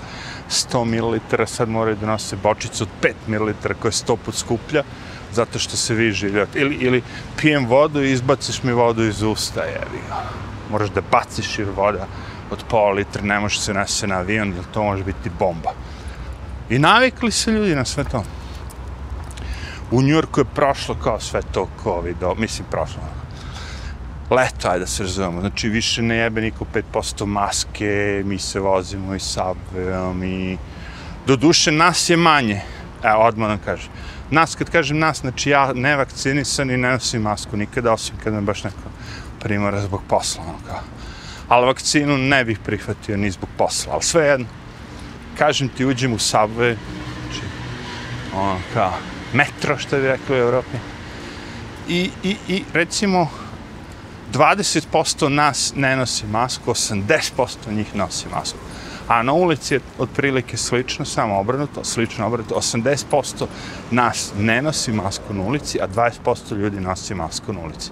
100 0.51 0.85
ml, 0.85 1.47
sad 1.47 1.69
moraju 1.69 1.97
da 1.97 2.07
nose 2.07 2.37
bočicu 2.37 2.85
od 2.85 2.89
5 3.03 3.13
ml 3.27 3.53
koja 3.81 3.89
je 3.89 3.93
100 3.93 4.17
put 4.25 4.35
skuplja, 4.35 4.83
zato 5.33 5.59
što 5.59 5.77
se 5.77 5.95
vi 5.95 6.13
življate. 6.13 6.61
Ili, 6.61 6.75
ili 6.75 7.03
pijem 7.37 7.67
vodu 7.67 8.03
i 8.03 8.13
izbaciš 8.13 8.63
mi 8.63 8.73
vodu 8.73 9.03
iz 9.03 9.23
usta, 9.23 9.63
jevi 9.63 10.01
ga. 10.09 10.23
Moraš 10.71 10.91
da 10.91 11.01
baciš 11.11 11.59
jer 11.59 11.69
voda 11.77 12.07
od 12.51 12.65
pola 12.69 12.93
litra 12.93 13.23
ne 13.23 13.41
može 13.41 13.61
se 13.61 13.75
nese 13.75 14.07
na 14.07 14.19
avion, 14.19 14.55
jer 14.55 14.65
to 14.75 14.83
može 14.83 15.05
biti 15.05 15.31
bomba. 15.39 15.73
I 16.71 16.79
navikli 16.79 17.31
se 17.31 17.51
ljudi 17.51 17.75
na 17.75 17.85
sve 17.85 18.05
to. 18.05 18.25
U 19.91 20.03
Njurku 20.03 20.41
je 20.41 20.45
prošlo 20.45 20.95
kao 20.95 21.21
sve 21.21 21.41
to 21.53 21.69
COVID, 21.83 22.17
mislim 22.37 22.67
prošlo. 22.71 23.03
Leto, 24.31 24.69
ajde 24.69 24.81
da 24.81 24.87
se 24.87 25.03
razumemo. 25.03 25.41
Znači, 25.41 25.69
više 25.69 26.03
ne 26.03 26.17
jebe 26.17 26.41
niko 26.41 26.67
5% 26.93 27.27
maske, 27.27 28.23
mi 28.25 28.39
se 28.39 28.61
vozimo 28.61 29.15
i 29.15 29.21
sabvejom 29.21 30.25
i... 30.25 30.59
Do 31.27 31.37
duše, 31.37 31.73
nas 31.73 32.11
je 32.11 32.17
manje. 32.17 32.61
Evo, 33.03 33.23
odmah 33.23 33.49
nam 33.49 33.59
kažem 33.65 33.91
nas, 34.31 34.55
kad 34.55 34.71
kažem 34.71 34.99
nas, 34.99 35.21
znači 35.21 35.51
ja 35.51 35.73
ne 35.73 35.97
vakcinisan 35.97 36.71
i 36.71 36.77
ne 36.77 36.91
nosim 36.91 37.23
masku 37.23 37.57
nikada, 37.57 37.93
osim 37.93 38.15
kad 38.25 38.33
me 38.33 38.41
baš 38.41 38.65
neko 38.65 38.91
primora 39.41 39.81
zbog 39.81 40.03
posla, 40.09 40.43
ono 40.43 40.59
kao. 40.67 40.81
Ali 41.49 41.67
vakcinu 41.67 42.19
ne 42.19 42.45
bih 42.45 42.59
prihvatio 42.59 43.17
ni 43.17 43.31
zbog 43.31 43.49
posla, 43.59 43.93
ali 43.93 44.03
sve 44.03 44.27
jedno. 44.27 44.47
Kažem 45.39 45.69
ti, 45.69 45.85
uđem 45.85 46.13
u 46.13 46.19
Subway, 46.19 46.77
znači, 47.23 47.47
ono 48.35 48.59
kao, 48.75 48.93
metro, 49.33 49.79
što 49.79 49.97
bi 49.97 50.07
rekli 50.07 50.37
u 50.37 50.39
Evropi. 50.39 50.77
I, 51.89 52.11
i, 52.23 52.37
i 52.49 52.65
recimo, 52.73 53.29
20% 54.33 55.29
nas 55.29 55.73
ne 55.77 55.97
nosi 55.97 56.27
masku, 56.27 56.71
80% 56.71 57.73
njih 57.73 57.95
nosi 57.95 58.29
masku 58.29 58.59
a 59.09 59.23
na 59.23 59.33
ulici 59.33 59.75
je 59.75 59.81
otprilike 59.99 60.57
slično, 60.57 61.05
samo 61.05 61.39
obrnuto, 61.39 61.85
slično 61.85 62.27
obrnuto, 62.27 62.55
80% 62.55 63.47
nas 63.91 64.33
ne 64.39 64.63
nosi 64.63 64.93
masku 64.93 65.35
na 65.35 65.43
ulici, 65.43 65.81
a 65.81 65.89
20% 65.89 66.57
ljudi 66.57 66.81
nosi 66.81 67.15
masku 67.15 67.53
na 67.53 67.61
ulici. 67.61 67.91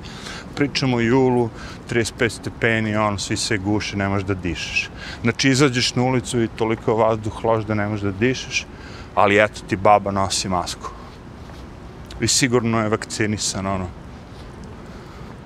Pričamo 0.54 1.00
julu, 1.00 1.50
35 1.90 2.28
stepeni, 2.28 2.97
ono, 2.97 3.18
svi 3.18 3.37
se 3.37 3.59
guše, 3.59 3.97
ne 3.97 4.09
možeš 4.09 4.26
da 4.26 4.35
dišeš. 4.35 4.90
Znači, 5.23 5.49
izađeš 5.49 5.94
na 5.94 6.02
ulicu 6.02 6.42
i 6.42 6.49
toliko 6.49 6.94
vazduh 6.94 7.44
loš 7.44 7.64
da 7.64 7.75
ne 7.75 7.88
možeš 7.88 8.02
da 8.02 8.11
dišeš, 8.11 8.66
ali 9.14 9.44
eto 9.44 9.61
ti 9.68 9.76
baba 9.76 10.11
nosi 10.11 10.49
masku. 10.49 10.90
I 12.21 12.28
sigurno 12.28 12.80
je 12.80 12.88
vakcinisan, 12.88 13.66
ono, 13.66 13.87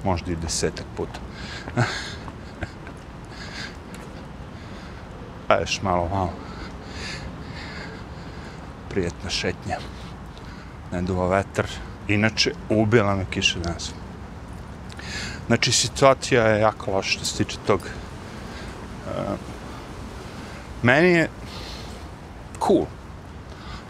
možda 0.04 0.32
i 0.32 0.36
desetak 0.36 0.86
puta. 0.96 1.20
Pa 5.48 5.60
još 5.60 5.82
malo, 5.82 6.08
malo. 6.08 6.32
Prijetna 8.90 9.30
šetnja. 9.30 9.78
Ne 10.92 11.02
duva 11.02 11.28
vetar. 11.28 11.66
Inače, 12.08 12.52
ubila 12.68 13.16
me 13.16 13.24
kiša 13.30 13.58
danas. 13.58 13.92
Znači, 15.46 15.72
situacija 15.72 16.46
je 16.46 16.60
jako 16.60 16.90
loša 16.90 17.10
što 17.10 17.24
se 17.24 17.44
tiče 17.44 17.58
tog. 17.66 17.80
Uh, 17.80 19.38
meni 20.82 21.08
je 21.08 21.30
cool. 22.66 22.86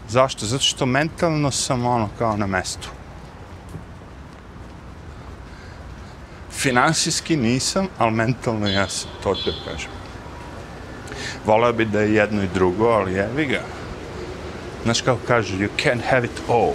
Zašto? 0.09 0.45
Zato 0.45 0.63
što 0.63 0.85
mentalno 0.85 1.51
sam 1.51 1.85
ono 1.85 2.09
kao 2.17 2.37
na 2.37 2.47
mestu. 2.47 2.89
Finansijski 6.51 7.37
nisam, 7.37 7.87
ali 7.97 8.11
mentalno 8.11 8.67
ja 8.67 8.89
sam, 8.89 9.09
to 9.23 9.35
te 9.35 9.51
kažem. 9.65 9.98
Voleo 11.45 11.73
bi 11.73 11.85
da 11.85 12.01
je 12.01 12.13
jedno 12.13 12.43
i 12.43 12.47
drugo, 12.53 12.87
ali 12.87 13.13
jevi 13.13 13.45
ga. 13.45 13.61
Znaš 14.83 15.01
kako 15.01 15.19
kaže, 15.27 15.55
you 15.55 15.69
can't 15.77 16.01
have 16.09 16.25
it 16.25 16.41
all. 16.49 16.73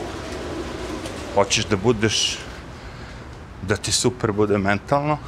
Hoćeš 1.34 1.64
da 1.64 1.76
budeš, 1.76 2.38
da 3.62 3.76
ti 3.76 3.92
super 3.92 4.32
bude 4.32 4.58
mentalno, 4.58 5.18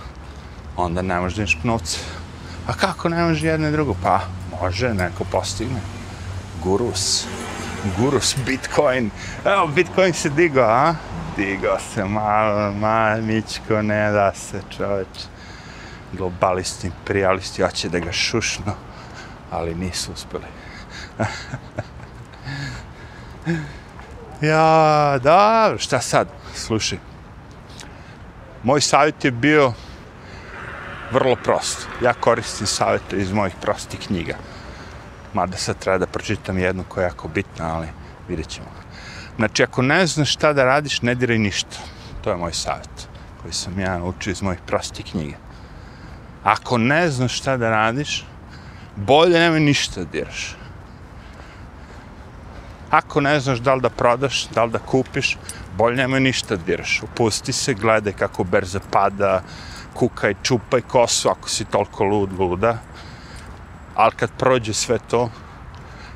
onda 0.76 1.02
ne 1.02 1.20
možeš 1.20 1.36
da 1.36 1.42
imaš 1.42 1.58
novce. 1.64 1.98
A 2.66 2.72
kako 2.72 3.08
ne 3.08 3.22
može 3.22 3.46
jedno 3.46 3.68
i 3.68 3.72
drugo? 3.72 3.94
Pa, 4.02 4.20
može, 4.60 4.94
neko 4.94 5.24
postigne. 5.24 5.80
Gurus. 6.64 7.26
Gurus, 7.98 8.36
Bitcoin. 8.46 9.10
Evo, 9.44 9.66
Bitcoin 9.66 10.12
se 10.12 10.30
digao, 10.30 10.70
a? 10.70 10.94
Digao 11.36 11.78
se 11.94 12.04
malo, 12.04 12.72
malo, 12.72 13.22
Mičko, 13.22 13.82
ne 13.82 14.10
da 14.10 14.32
se, 14.34 14.62
čoveč. 14.76 15.08
Globalisti, 16.12 16.86
imperialisti, 16.86 17.62
hoće 17.62 17.88
da 17.88 17.98
ga 17.98 18.12
šušnu, 18.12 18.72
ali 19.50 19.74
nisu 19.74 20.12
uspeli. 20.12 20.44
ja, 24.50 25.18
da, 25.22 25.74
šta 25.78 26.00
sad? 26.00 26.28
Slušaj, 26.54 26.98
moj 28.62 28.80
savjet 28.80 29.24
je 29.24 29.30
bio 29.30 29.72
vrlo 31.12 31.36
prost. 31.36 31.86
Ja 32.02 32.12
koristim 32.12 32.66
savjete 32.66 33.16
iz 33.16 33.32
mojih 33.32 33.54
prostih 33.62 34.00
knjiga. 34.06 34.36
Mada 35.34 35.56
sad 35.56 35.78
treba 35.78 35.98
da 35.98 36.06
pročitam 36.06 36.58
jednu 36.58 36.84
koja 36.88 37.04
je 37.04 37.08
jako 37.08 37.28
bitna, 37.28 37.76
ali 37.76 37.86
vidjet 38.28 38.48
ćemo. 38.48 38.66
Znači, 39.36 39.62
ako 39.62 39.82
ne 39.82 40.06
znaš 40.06 40.32
šta 40.32 40.52
da 40.52 40.64
radiš, 40.64 41.02
ne 41.02 41.14
diraj 41.14 41.38
ništa. 41.38 41.76
To 42.24 42.30
je 42.30 42.36
moj 42.36 42.52
savjet 42.52 43.08
koji 43.42 43.52
sam 43.52 43.78
ja 43.80 43.98
naučio 43.98 44.30
iz 44.30 44.42
mojih 44.42 44.60
prostih 44.66 45.06
knjiga. 45.10 45.36
Ako 46.44 46.78
ne 46.78 47.10
znaš 47.10 47.38
šta 47.38 47.56
da 47.56 47.70
radiš, 47.70 48.24
bolje 48.96 49.40
nemoj 49.40 49.60
ništa 49.60 50.00
da 50.00 50.10
diraš. 50.10 50.56
Ako 52.90 53.20
ne 53.20 53.40
znaš 53.40 53.58
da 53.58 53.74
li 53.74 53.80
da 53.80 53.90
prodaš, 53.90 54.46
da 54.54 54.64
li 54.64 54.72
da 54.72 54.78
kupiš, 54.78 55.36
bolje 55.76 55.96
nemoj 55.96 56.20
ništa 56.20 56.56
da 56.56 56.62
diraš. 56.62 57.02
Upusti 57.02 57.52
se, 57.52 57.74
gledaj 57.74 58.12
kako 58.12 58.44
berza 58.44 58.80
pada, 58.90 59.42
kukaj, 59.94 60.34
čupaj 60.42 60.80
kosu 60.80 61.28
ako 61.28 61.48
si 61.48 61.64
toliko 61.64 62.04
lud, 62.04 62.32
luda. 62.38 62.78
Ali 63.94 64.12
kad 64.12 64.30
prođe 64.38 64.74
sve 64.74 64.98
to 65.10 65.30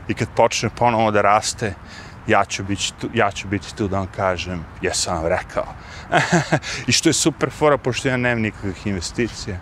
i 0.08 0.14
kad 0.14 0.28
počne 0.36 0.70
ponovo 0.70 1.10
da 1.10 1.22
raste, 1.22 1.74
ja 2.26 2.44
ću 2.44 2.64
biti 2.64 2.92
tu, 3.00 3.08
ja 3.14 3.30
ću 3.30 3.48
biti 3.48 3.76
tu 3.76 3.88
da 3.88 3.98
vam 3.98 4.06
kažem, 4.16 4.64
jesam 4.82 5.16
vam 5.16 5.26
rekao. 5.26 5.66
I 6.88 6.92
što 6.92 7.08
je 7.08 7.12
super 7.12 7.50
fora, 7.50 7.78
pošto 7.78 8.08
ja 8.08 8.16
nemam 8.16 8.42
nikakvih 8.42 8.86
investicija, 8.86 9.58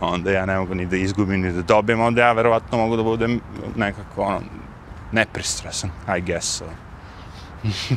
Pa 0.00 0.06
onda 0.06 0.30
ja 0.30 0.46
ne 0.46 0.58
mogu 0.58 0.74
ni 0.74 0.86
da 0.86 0.96
izgubim, 0.96 1.40
ni 1.40 1.52
da 1.52 1.62
dobijem, 1.62 2.00
onda 2.00 2.20
ja 2.22 2.32
verovatno 2.32 2.78
mogu 2.78 2.96
da 2.96 3.02
budem 3.02 3.40
nekako 3.76 4.22
ono, 4.22 4.40
nepristrasan, 5.12 5.90
I 6.18 6.20
guess 6.20 6.58
so. 6.58 6.64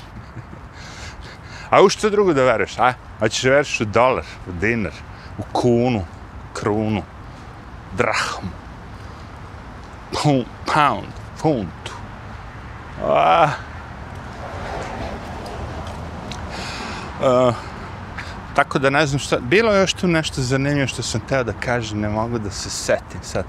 A 1.69 1.81
u 1.83 1.89
što 1.89 2.10
drugo 2.10 2.33
da 2.33 2.43
veruješ, 2.43 2.79
a? 2.79 2.93
A 3.19 3.29
ćeš 3.29 3.43
veruješ 3.43 3.81
u 3.81 3.86
dolar, 3.86 4.25
u 4.48 4.51
dinar, 4.51 4.91
u 5.38 5.41
kunu, 5.51 6.05
krunu, 6.53 7.03
drahmu, 7.98 8.50
pound, 10.74 11.13
funtu. 11.38 11.93
A, 13.03 13.48
Uh, 17.24 17.55
tako 18.55 18.79
da 18.79 18.89
ne 18.89 19.05
znam 19.07 19.19
šta, 19.19 19.39
bilo 19.39 19.74
je 19.74 19.81
još 19.81 19.93
tu 19.93 20.07
nešto 20.07 20.41
zanimljivo 20.41 20.88
što 20.88 21.01
sam 21.01 21.22
teo 21.22 21.43
da 21.43 21.53
kažem, 21.53 22.00
ne 22.00 22.10
mogu 22.10 22.39
da 22.39 22.51
se 22.51 22.69
setim 22.69 23.19
sad. 23.22 23.45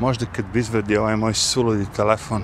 Možda 0.00 0.26
kad 0.26 0.44
bi 0.52 0.58
izvadio 0.58 1.00
ovaj 1.00 1.16
moj 1.16 1.34
suludi 1.34 1.86
telefon, 1.96 2.42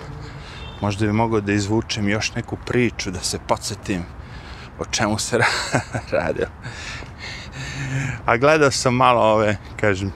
možda 0.81 1.07
bi 1.07 1.13
mogao 1.13 1.41
da 1.41 1.53
izvučem 1.53 2.09
još 2.09 2.35
neku 2.35 2.57
priču, 2.67 3.11
da 3.11 3.21
se 3.21 3.39
podsjetim 3.49 4.05
o 4.79 4.85
čemu 4.85 5.19
se 5.19 5.39
radio. 6.19 6.47
A 8.27 8.37
gledao 8.37 8.71
sam 8.71 8.95
malo 8.95 9.23
ove, 9.23 9.57
kažem, 9.81 10.13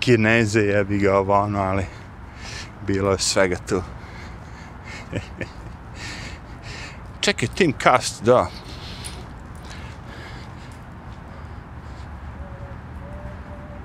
kineze, 0.00 0.60
jebi 0.60 0.98
ga 0.98 1.18
ovo 1.18 1.40
ono, 1.40 1.62
ali 1.62 1.86
bilo 2.86 3.10
je 3.10 3.18
svega 3.18 3.56
tu. 3.68 3.82
Čekaj, 7.20 7.48
Team 7.48 7.72
Cast, 7.82 8.22
da, 8.22 8.46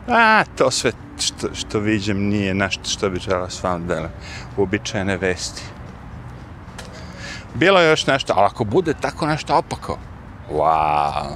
A, 0.09 0.43
to 0.57 0.71
sve 0.71 0.91
što, 1.19 1.47
što 1.53 1.79
viđem 1.79 2.17
nije 2.17 2.53
našto 2.53 2.89
što 2.89 3.09
bi 3.09 3.19
žela 3.19 3.49
s 3.49 3.63
vam 3.63 3.87
delim. 3.87 4.09
Uobičajene 4.57 5.17
vesti. 5.17 5.63
Bilo 7.53 7.79
je 7.79 7.89
još 7.89 8.07
nešto, 8.07 8.33
ali 8.37 8.45
ako 8.45 8.63
bude 8.63 8.93
tako 8.93 9.27
nešto 9.27 9.55
opako, 9.55 9.97
wow. 10.51 11.35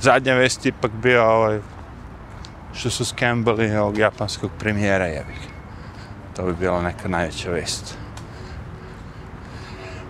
Zadnja 0.00 0.34
vest 0.34 0.66
ipak 0.66 0.90
bio 0.90 1.24
ovaj, 1.24 1.60
što 2.72 2.90
su 2.90 3.04
skembali 3.04 3.76
ovog 3.76 3.98
japanskog 3.98 4.50
premijera, 4.58 5.06
jebik. 5.06 5.40
To 6.36 6.42
bi 6.42 6.54
bila 6.54 6.82
neka 6.82 7.08
najveća 7.08 7.50
vest. 7.50 7.96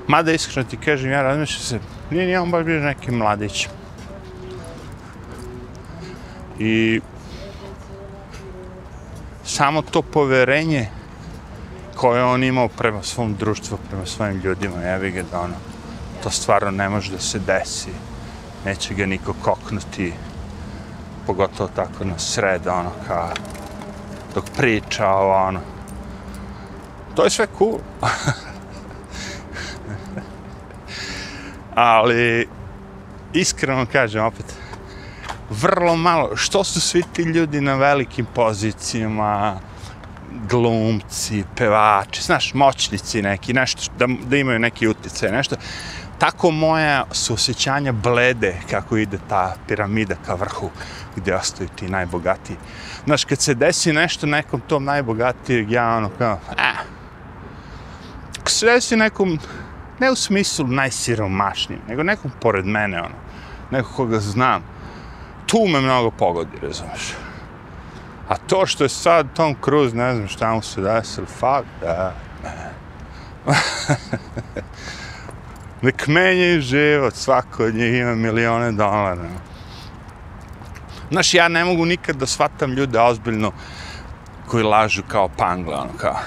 Mada 0.09 0.33
iskreno 0.33 0.69
ti 0.69 0.77
kažem, 0.77 1.11
ja 1.11 1.23
razmišljam 1.23 1.63
se, 1.63 1.79
nije 2.11 2.27
nije 2.27 2.41
on 2.41 2.51
baš 2.51 2.65
bio 2.65 2.81
neki 2.81 3.11
mladić. 3.11 3.69
I 6.63 7.01
samo 9.45 9.83
to 9.83 10.03
poverenje 10.03 10.89
koje 11.97 12.25
on 12.25 12.45
imao 12.45 12.69
prema 12.69 13.03
svom 13.03 13.35
društvu, 13.35 13.79
prema 13.89 14.07
svojim 14.07 14.41
ljudima, 14.41 14.83
ja 14.83 14.99
bih 14.99 15.15
ga 15.15 15.23
da 15.23 15.41
ono, 15.41 15.55
to 16.23 16.31
stvarno 16.31 16.71
ne 16.71 16.89
može 16.89 17.13
da 17.13 17.19
se 17.19 17.39
desi. 17.39 17.91
Neće 18.65 18.95
ga 18.95 19.07
niko 19.07 19.35
koknuti, 19.43 20.13
pogotovo 21.27 21.71
tako 21.77 22.05
na 22.05 22.19
sred, 22.19 22.67
ono, 22.67 22.91
kao, 23.07 23.31
dok 24.35 24.45
priča, 24.57 25.09
ovo, 25.09 25.47
ono. 25.47 25.61
To 27.15 27.25
je 27.25 27.31
sve 27.31 27.47
cool. 27.59 27.79
Ali, 31.75 32.49
iskreno 33.33 33.87
kažem 33.93 34.25
opet, 34.25 34.60
vrlo 35.51 35.97
malo, 35.97 36.37
što 36.37 36.65
su 36.65 36.81
svi 36.81 37.03
ti 37.13 37.23
ljudi 37.23 37.61
na 37.61 37.75
velikim 37.75 38.27
pozicijama, 38.35 39.61
glumci, 40.49 41.45
pevači, 41.57 42.23
znaš, 42.23 42.55
moćnici 42.55 43.23
neki, 43.23 43.53
nešto, 43.53 43.93
da, 43.99 44.07
da 44.27 44.37
imaju 44.37 44.59
neki 44.59 44.89
utjecaj, 44.89 45.33
nešto. 45.33 45.57
Tako 46.19 46.51
moja 46.51 47.05
su 47.13 47.35
osjećanja 47.35 47.93
blede 47.93 48.55
kako 48.71 48.97
ide 48.97 49.19
ta 49.29 49.55
piramida 49.69 50.15
ka 50.27 50.35
vrhu 50.35 50.71
gdje 51.17 51.35
ostaju 51.35 51.69
ti 51.77 51.89
najbogatiji. 51.89 52.57
Znaš, 53.05 53.25
kad 53.25 53.41
se 53.41 53.55
desi 53.55 53.93
nešto 53.93 54.27
nekom 54.27 54.61
tom 54.61 54.85
najbogatijeg, 54.85 55.71
ja 55.71 55.97
ono 55.97 56.11
kao, 56.19 56.39
eh, 56.59 56.75
ako 58.41 58.51
se 58.51 58.67
desi 58.67 58.97
nekom, 58.97 59.39
ne 59.99 60.11
u 60.11 60.17
smislu 60.17 60.67
najsiromašnijim, 60.67 61.83
nego 61.89 62.03
nekom 62.03 62.31
pored 62.41 62.67
mene, 62.67 62.99
ono, 63.03 63.15
nekog 63.71 63.93
koga 63.97 64.21
znam, 64.21 64.63
tu 65.51 65.67
me 65.67 65.81
mnogo 65.81 66.11
pogodi, 66.11 66.59
razumiješ. 66.63 67.13
A 68.29 68.37
to 68.37 68.67
što 68.67 68.85
je 68.85 68.89
sad 68.89 69.27
Tom 69.35 69.57
Cruise, 69.65 69.97
ne 69.97 70.15
znam 70.15 70.29
šta 70.29 70.53
mu 70.55 70.63
se 70.63 70.81
desilo, 70.81 71.27
fuck 71.27 71.67
that, 71.81 72.15
man. 72.45 72.71
Nek 75.83 76.07
menje 76.07 76.61
život, 76.61 77.15
svako 77.15 77.65
od 77.65 77.75
njih 77.75 77.95
ima 77.95 78.15
milione 78.15 78.73
dolara. 78.73 79.29
Znaš, 81.11 81.35
ja 81.35 81.49
ne 81.49 81.65
mogu 81.65 81.85
nikad 81.85 82.17
da 82.17 82.27
shvatam 82.27 82.73
ljude 82.73 83.01
ozbiljno 83.01 83.53
koji 84.47 84.65
lažu 84.65 85.03
kao 85.09 85.29
pangle, 85.29 85.75
ono 85.75 85.93
kao. 85.97 86.19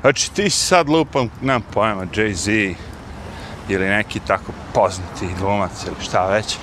Znači, 0.00 0.32
ti 0.32 0.50
si 0.50 0.58
sad 0.58 0.88
lupam, 0.88 1.28
nemam 1.42 1.62
pojma, 1.72 2.06
Jay-Z 2.06 2.74
ili 3.68 3.88
neki 3.88 4.20
tako 4.20 4.52
poznati 4.74 5.34
glumac 5.40 5.86
ili 5.86 5.96
šta 6.00 6.26
već 6.26 6.58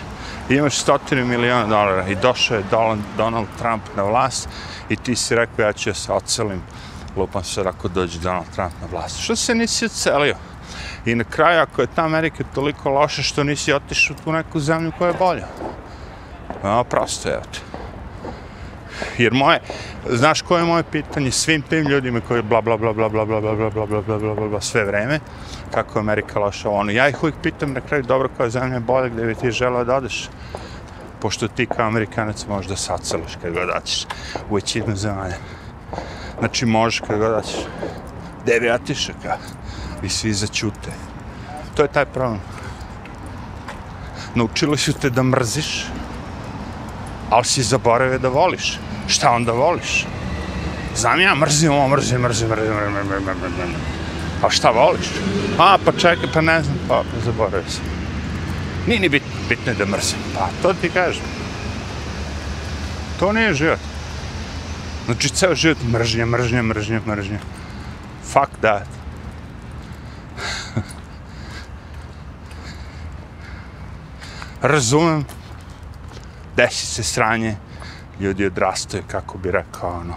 imaš 0.49 0.77
stotinu 0.77 1.25
miliona 1.25 1.67
dolara 1.67 2.07
i 2.07 2.15
došao 2.15 2.57
je 2.57 2.63
Donald 3.17 3.47
Trump 3.57 3.83
na 3.95 4.03
vlast 4.03 4.49
i 4.89 4.95
ti 4.95 5.15
si 5.15 5.35
rekao 5.35 5.65
ja 5.65 5.73
ću 5.73 5.89
ja 5.89 5.93
se 5.93 6.11
ocelim 6.11 6.61
lupam 7.15 7.43
se 7.43 7.61
ako 7.61 7.87
dođe 7.87 8.19
Donald 8.19 8.45
Trump 8.55 8.73
na 8.81 8.87
vlast. 8.91 9.19
Što 9.19 9.35
se 9.35 9.55
nisi 9.55 9.85
ocelio? 9.85 10.35
I 11.05 11.15
na 11.15 11.23
kraju, 11.23 11.61
ako 11.61 11.81
je 11.81 11.87
ta 11.95 12.05
Amerika 12.05 12.43
toliko 12.55 12.89
loša, 12.89 13.21
što 13.21 13.43
nisi 13.43 13.73
otišao 13.73 14.15
u 14.25 14.31
neku 14.31 14.59
zemlju 14.59 14.91
koja 14.97 15.07
je 15.07 15.17
bolja? 15.19 15.47
No, 16.63 16.83
prosto 16.83 17.29
je 17.29 17.41
to. 17.41 17.72
Jer 19.17 19.33
moje, 19.33 19.59
znaš 20.09 20.41
koje 20.41 20.61
je 20.61 20.65
moje 20.65 20.83
pitanje 20.83 21.31
svim 21.31 21.61
tim 21.61 21.87
ljudima 21.87 22.21
koji 22.27 22.41
bla 22.41 22.61
bla 22.61 22.77
bla 22.77 22.93
bla 22.93 23.09
bla 23.09 23.25
bla 23.25 23.41
bla 23.41 23.55
bla 23.55 23.69
bla 23.69 23.85
bla 23.85 24.01
bla 24.01 24.17
bla 24.17 24.35
bla 24.35 24.47
bla 24.47 24.61
sve 24.61 24.85
vreme, 24.85 25.19
kako 25.71 25.99
je 25.99 26.01
Amerika 26.01 26.39
loša 26.39 26.69
ono. 26.69 26.91
Ja 26.91 27.09
ih 27.09 27.23
uvijek 27.23 27.35
pitam 27.43 27.73
na 27.73 27.81
kraju, 27.81 28.03
dobro, 28.03 28.29
koja 28.37 28.49
zemlja 28.49 28.73
je 28.73 28.79
bolja, 28.79 29.09
gdje 29.09 29.25
bi 29.25 29.35
ti 29.35 29.51
želeo 29.51 29.83
da 29.83 29.95
odeš? 29.95 30.29
pošto 31.23 31.47
ti 31.47 31.65
kao 31.65 31.87
Amerikanac 31.87 32.45
možeš 32.47 32.69
da 32.69 32.75
sacrliš 32.75 33.37
kad 33.41 33.53
god 33.53 33.67
daćeš 33.67 34.05
u 34.49 34.55
većinu 34.55 34.95
zemalja. 34.95 35.37
Znači 36.39 36.65
možeš 36.65 36.99
kad 36.99 37.19
god 37.19 37.31
daćeš. 37.31 37.59
Devijatiš 38.45 39.07
ka 39.23 39.37
i 40.03 40.09
svi 40.09 40.33
začute. 40.33 40.91
To 41.75 41.81
je 41.81 41.87
taj 41.87 42.05
problem. 42.05 42.41
Naučili 44.35 44.77
su 44.77 44.93
te 44.93 45.09
da 45.09 45.23
mrziš, 45.23 45.85
ali 47.29 47.45
si 47.45 47.63
zaboravio 47.63 48.19
da 48.19 48.29
voliš. 48.29 48.79
Šta 49.07 49.31
onda 49.31 49.51
voliš? 49.51 50.05
Znam 50.95 51.21
ja, 51.21 51.35
mrzim 51.35 51.71
ovo, 51.71 51.87
mrzim, 51.87 52.21
mrzim, 52.21 52.49
mrzim, 52.49 52.73
mrzim, 52.73 52.93
mrzim, 52.93 53.23
mrzim, 53.23 53.51
mrzim. 53.51 53.75
A 54.43 54.49
šta 54.49 54.71
voliš? 54.71 55.07
A, 55.59 55.77
pa 55.85 55.91
čekaj, 55.91 56.29
pa 56.33 56.41
ne 56.41 56.63
znam, 56.63 56.77
pa 56.87 57.03
zaboravio 57.25 57.69
sam. 57.69 57.83
Nije 58.87 58.99
ni 58.99 59.09
bitno, 59.09 59.29
bitno 59.49 59.71
je 59.71 59.77
da 59.77 59.85
mrzim. 59.85 60.19
Pa, 60.35 60.49
to 60.61 60.73
ti 60.73 60.89
kažem. 60.89 61.23
To 63.19 63.33
nije 63.33 63.53
život. 63.53 63.79
Znači, 65.05 65.29
ceo 65.29 65.55
život 65.55 65.77
mržnja, 65.83 66.25
mržnja, 66.25 66.61
mržnja, 66.63 67.01
mržnja. 67.05 67.39
Fuck 68.23 68.51
that. 68.61 68.87
Razumem. 74.61 75.25
Desi 76.55 76.85
se 76.85 77.03
sranje. 77.03 77.55
Ljudi 78.23 78.45
odrastaju, 78.45 79.03
kako 79.07 79.37
bi 79.37 79.51
rekao, 79.51 79.89
ono, 79.99 80.15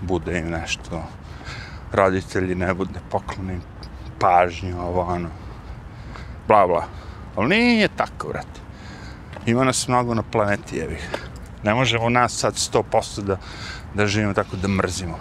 bude 0.00 0.38
im 0.38 0.50
nešto. 0.50 1.02
Roditelji 1.92 2.54
ne 2.54 2.74
bude 2.74 3.00
pokloni 3.10 3.60
pažnju, 4.20 4.80
ovo, 4.80 5.00
ono. 5.00 5.28
Bla, 6.48 6.66
bla. 6.66 6.84
Ali 7.36 7.48
nije 7.48 7.88
tako, 7.88 8.28
vrati. 8.28 8.60
Ima 9.46 9.64
nas 9.64 9.88
mnogo 9.88 10.14
na 10.14 10.22
planeti, 10.22 10.76
jevih. 10.76 11.08
Ne 11.62 11.74
možemo 11.74 12.08
nas 12.08 12.32
sad 12.32 12.54
100% 12.54 13.22
da, 13.22 13.38
da 13.94 14.06
živimo 14.06 14.34
tako 14.34 14.56
da 14.56 14.68
mrzimo. 14.68 15.18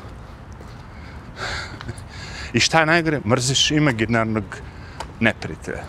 I 2.54 2.60
šta 2.60 2.80
je 2.80 2.86
najgore? 2.86 3.22
Mrziš 3.26 3.72
imaginarnog 3.72 4.44
neprijatelja. 5.20 5.84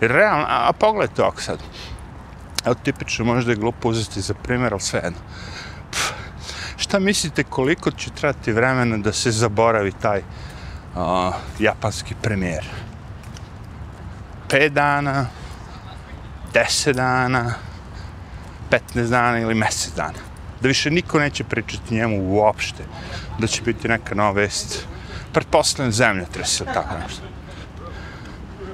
Realno, 0.00 0.44
a, 0.44 0.68
a 0.68 0.72
pogledaj 0.72 1.14
to 1.14 1.22
ako 1.22 1.40
sad. 1.40 1.58
Evo 2.64 2.74
tipično 2.74 3.24
možda 3.24 3.52
je 3.52 3.56
glupo 3.56 3.88
uzeti 3.88 4.20
za 4.20 4.34
primjer, 4.34 4.72
ali 4.72 4.80
sve 4.80 5.00
jedno. 5.04 5.20
Šta 6.76 6.98
mislite 6.98 7.44
koliko 7.44 7.90
će 7.90 8.10
trati 8.10 8.52
vremena 8.52 8.96
da 8.96 9.12
se 9.12 9.30
zaboravi 9.30 9.92
taj 9.92 10.18
uh, 10.18 11.34
japanski 11.58 12.14
premijer? 12.22 12.64
5 14.48 14.68
dana, 14.68 15.26
10 16.54 16.92
dana, 16.92 17.54
15 18.70 19.08
dana 19.08 19.38
ili 19.38 19.54
mjesec 19.54 19.94
dana. 19.94 20.18
Da 20.60 20.68
više 20.68 20.90
niko 20.90 21.18
neće 21.18 21.44
pričati 21.44 21.94
njemu 21.94 22.34
uopšte. 22.34 22.84
Da 23.38 23.46
će 23.46 23.62
biti 23.62 23.88
neka 23.88 24.14
nova 24.14 24.30
vest. 24.30 24.86
Pretpostavljam 25.32 25.92
zemlja 25.92 26.24
trese 26.24 26.64
ili 26.64 26.74
tako 26.74 26.94
nešto. 27.04 27.22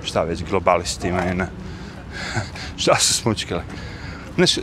Šta 0.05 0.23
već 0.23 0.45
globalisti 0.45 1.09
imaju 1.09 1.35
na... 1.35 1.47
Šta 2.83 2.97
su 2.97 3.15
smučkali? 3.15 3.63
Znaš, 4.35 4.59
e, 4.59 4.63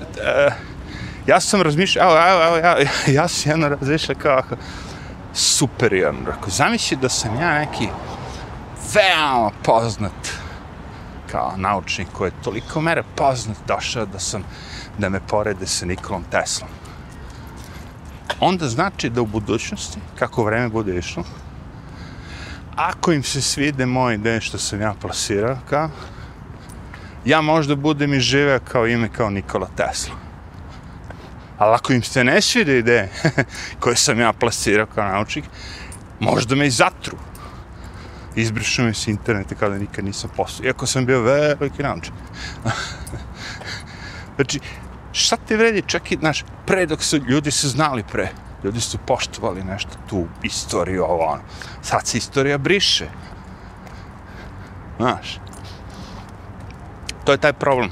ja 1.28 1.40
sam 1.40 1.62
razmišljao, 1.62 2.30
evo, 2.30 2.44
evo, 2.44 2.58
evo, 2.58 2.68
ja, 2.68 2.78
ja 3.22 3.28
sam 3.28 3.52
jedno 3.52 3.70
razmišljao 3.70 4.18
kao 4.22 4.42
superiorno. 5.34 6.20
Rekao, 6.26 6.50
zamisli 6.50 6.98
da 6.98 7.10
sam 7.10 7.36
ja 7.36 7.60
neki 7.60 7.88
veoma 8.94 9.52
poznat 9.64 10.46
kao 11.32 11.54
naučnik 11.58 12.08
koji 12.14 12.28
je 12.28 12.44
toliko 12.44 12.82
mere 12.82 13.04
poznat 13.16 13.58
došao 13.68 14.06
da 14.06 14.20
sam 14.20 14.44
da 14.98 15.10
me 15.10 15.20
porede 15.28 15.68
sa 15.68 15.86
Nikolom 15.86 16.24
Teslom. 16.32 16.70
Onda 18.40 18.68
znači 18.68 19.10
da 19.10 19.22
u 19.22 19.26
budućnosti, 19.26 20.00
kako 20.20 20.44
vreme 20.44 20.70
bude 20.70 20.98
išlo, 20.98 21.24
ako 22.76 23.12
im 23.12 23.24
se 23.24 23.42
svide 23.42 23.86
moje 23.86 24.16
ideje 24.16 24.42
što 24.42 24.58
sam 24.58 24.82
ja 24.82 24.94
plasirao, 25.02 25.58
kao, 25.70 25.90
ja 27.26 27.42
možda 27.42 27.76
budem 27.76 28.14
i 28.14 28.20
žive 28.20 28.60
kao 28.60 28.88
ime 28.88 29.10
kao 29.10 29.30
Nikola 29.30 29.68
Tesla. 29.76 30.16
Ali 31.58 31.76
ako 31.76 31.94
im 31.94 32.04
se 32.04 32.24
ne 32.24 32.42
svide 32.42 32.80
ideje 32.80 33.10
koje 33.80 33.96
sam 33.96 34.20
ja 34.20 34.34
plasirao 34.34 34.86
kao 34.86 35.08
naučnik, 35.08 35.46
možda 36.20 36.56
me 36.56 36.68
i 36.68 36.72
zatru 36.72 37.18
izbrišu 38.36 38.84
me 38.84 38.94
s 38.94 39.08
interneta 39.08 39.56
kada 39.56 39.78
nikad 39.78 40.06
nisam 40.06 40.30
postao. 40.36 40.66
Iako 40.66 40.86
sam 40.86 41.06
bio 41.06 41.22
veliki 41.22 41.84
naučnik. 41.84 42.20
znači, 44.36 44.60
šta 45.12 45.38
te 45.48 45.58
vredi 45.58 45.84
čak 45.88 46.12
i, 46.12 46.18
znaš, 46.20 46.44
pre 46.66 46.86
dok 46.86 47.04
su 47.04 47.18
ljudi 47.18 47.52
su 47.52 47.70
znali 47.70 48.04
pre, 48.12 48.30
ljudi 48.64 48.82
su 48.82 48.98
poštovali 48.98 49.64
nešto 49.64 49.92
tu 50.10 50.28
istoriju, 50.44 51.04
ovo 51.04 51.26
ono. 51.26 51.42
Sad 51.82 52.08
se 52.08 52.18
istorija 52.18 52.58
briše. 52.58 53.08
Znaš, 54.98 55.40
to 57.26 57.32
je 57.32 57.38
taj 57.38 57.54
problem. 57.54 57.92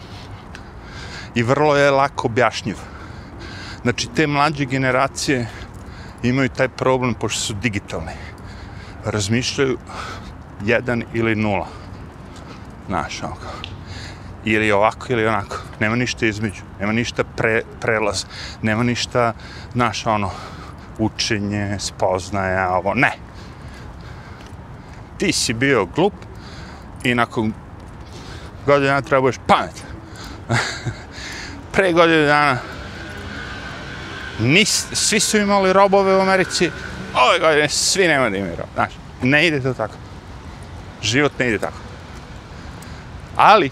I 1.35 1.43
vrlo 1.43 1.75
je 1.75 1.91
lako 1.91 2.27
objašnjiv. 2.27 2.77
Znači, 3.81 4.07
te 4.15 4.27
mlađe 4.27 4.65
generacije 4.65 5.47
imaju 6.23 6.49
taj 6.49 6.69
problem 6.69 7.13
pošto 7.13 7.39
su 7.39 7.53
digitalni. 7.53 8.11
Razmišljaju 9.05 9.77
jedan 10.65 11.03
ili 11.13 11.35
nula. 11.35 11.67
Znaš, 12.87 13.23
ono 13.23 13.35
Ili 14.45 14.71
ovako 14.71 15.05
ili 15.09 15.25
onako. 15.25 15.57
Nema 15.79 15.95
ništa 15.95 16.25
između. 16.25 16.61
Nema 16.79 16.91
ništa 16.91 17.23
pre, 17.23 17.61
prelaz. 17.81 18.25
Nema 18.61 18.83
ništa, 18.83 19.33
znaš, 19.73 20.05
ono, 20.05 20.31
učenje, 20.99 21.77
spoznaje, 21.79 22.67
ovo. 22.67 22.93
Ne. 22.93 23.11
Ti 25.17 25.31
si 25.31 25.53
bio 25.53 25.85
glup 25.85 26.13
i 27.03 27.15
nakon 27.15 27.53
godina 28.65 29.01
treba 29.01 29.21
budeš 29.21 29.39
pamet. 29.47 29.83
Pre 31.73 31.93
godinu 31.93 32.25
dana 32.25 32.57
nis, 34.39 34.85
svi 34.91 35.19
su 35.19 35.37
imali 35.37 35.73
robove 35.73 36.17
u 36.17 36.21
Americi, 36.21 36.71
ove 37.15 37.39
godine 37.39 37.69
svi 37.69 38.07
nema 38.07 38.29
da 38.29 38.37
imaju 38.37 38.55
rob. 38.55 38.67
Znaš, 38.73 38.91
ne 39.21 39.47
ide 39.47 39.61
to 39.61 39.73
tako 39.73 39.93
život 41.03 41.39
ne 41.39 41.47
ide 41.47 41.57
tako. 41.57 41.77
Ali, 43.35 43.69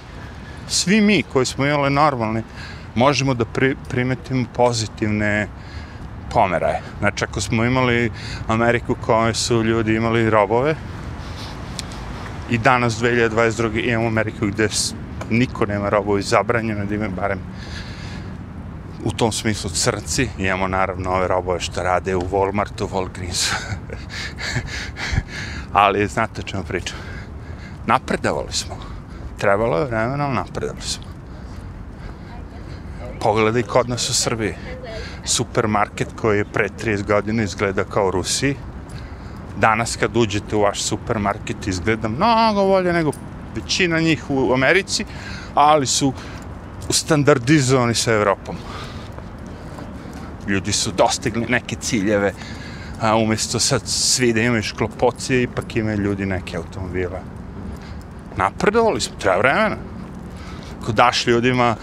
svi 0.68 1.02
mi 1.02 1.24
koji 1.24 1.46
smo 1.46 1.66
imali 1.66 1.90
normalni, 1.90 2.44
možemo 2.96 3.34
da 3.34 3.46
pri, 3.46 3.76
primetimo 3.90 4.46
pozitivne 4.54 5.48
pomeraje. 6.32 6.82
Znači, 7.00 7.24
ako 7.24 7.42
smo 7.42 7.66
imali 7.66 8.12
Ameriku 8.48 8.96
kojoj 9.06 9.34
su 9.34 9.64
ljudi 9.64 9.96
imali 9.96 10.30
robove, 10.30 10.76
i 12.52 12.58
danas 12.58 13.02
2022. 13.02 13.90
imamo 13.90 14.08
Ameriku 14.08 14.48
gdje 14.48 14.70
niko 15.30 15.66
nema 15.66 15.90
robovi 15.90 16.22
zabranjeno, 16.22 16.86
da 16.86 16.96
imaju 16.96 17.12
barem 17.12 17.40
u 19.04 19.12
tom 19.12 19.32
smislu 19.32 19.70
crnci. 19.70 20.30
Imamo 20.38 20.68
naravno 20.68 21.12
ove 21.12 21.28
robove 21.28 21.60
što 21.60 21.84
rade 21.84 22.16
u 22.16 22.22
Walmartu, 22.22 22.90
Walgreens. 22.90 23.54
Ali 25.74 26.08
znate 26.08 26.44
čemu 26.44 26.64
pričam 26.64 26.98
napredovali 27.86 28.54
smo. 28.54 28.76
Trebalo 29.38 29.78
je 29.78 29.86
vremena, 29.86 30.26
ali 30.26 30.36
napredovali 30.36 30.82
smo. 30.82 31.04
Pogledaj 33.20 33.64
kod 33.64 33.90
nas 33.90 34.10
u 34.10 34.14
Srbiji. 34.14 34.56
Supermarket 35.26 36.08
koji 36.22 36.38
je 36.38 36.46
pre 36.46 36.70
30 36.70 37.04
godina 37.08 37.44
izgleda 37.44 37.84
kao 37.84 38.08
u 38.08 38.12
Rusiji. 38.12 38.56
Danas 39.62 39.96
kad 39.96 40.18
uđete 40.18 40.56
u 40.56 40.62
vaš 40.62 40.82
supermarket 40.82 41.68
izgleda 41.68 42.08
mnogo 42.08 42.66
bolje 42.66 42.94
nego 42.94 43.12
većina 43.56 44.00
njih 44.00 44.30
u 44.30 44.54
Americi, 44.54 45.06
ali 45.56 45.88
su 45.88 46.14
standardizovani 46.90 47.96
sa 47.96 48.14
Evropom. 48.14 48.56
Ljudi 50.48 50.72
su 50.72 50.92
dostigli 50.92 51.46
neke 51.50 51.76
ciljeve, 51.76 52.34
a 53.02 53.16
umjesto 53.16 53.60
sad 53.60 53.82
svi 53.86 54.34
da 54.34 54.42
imaju 54.42 54.64
šklopocije, 54.64 55.44
ipak 55.44 55.76
imaju 55.76 55.98
ljudi 55.98 56.26
neke 56.26 56.58
automobile 56.58 57.22
napredovali 58.38 59.02
smo, 59.02 59.16
treba 59.20 59.38
vremena. 59.38 59.76
Ako 60.82 60.92
daš 60.92 61.28
ljudima 61.28 61.76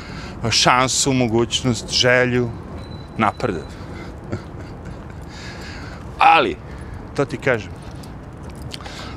šansu, 0.51 1.12
mogućnost, 1.12 1.91
želju, 1.91 2.51
napredovali. 3.17 3.73
Ali, 6.37 6.57
to 7.19 7.25
ti 7.25 7.37
kažem, 7.37 7.73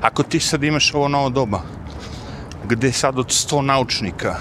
ako 0.02 0.24
ti 0.24 0.40
sad 0.40 0.64
imaš 0.64 0.94
ovo 0.94 1.08
novo 1.08 1.30
doba, 1.30 1.62
gde 2.66 2.92
sad 2.92 3.20
od 3.20 3.28
100 3.28 3.62
naučnika 3.62 4.36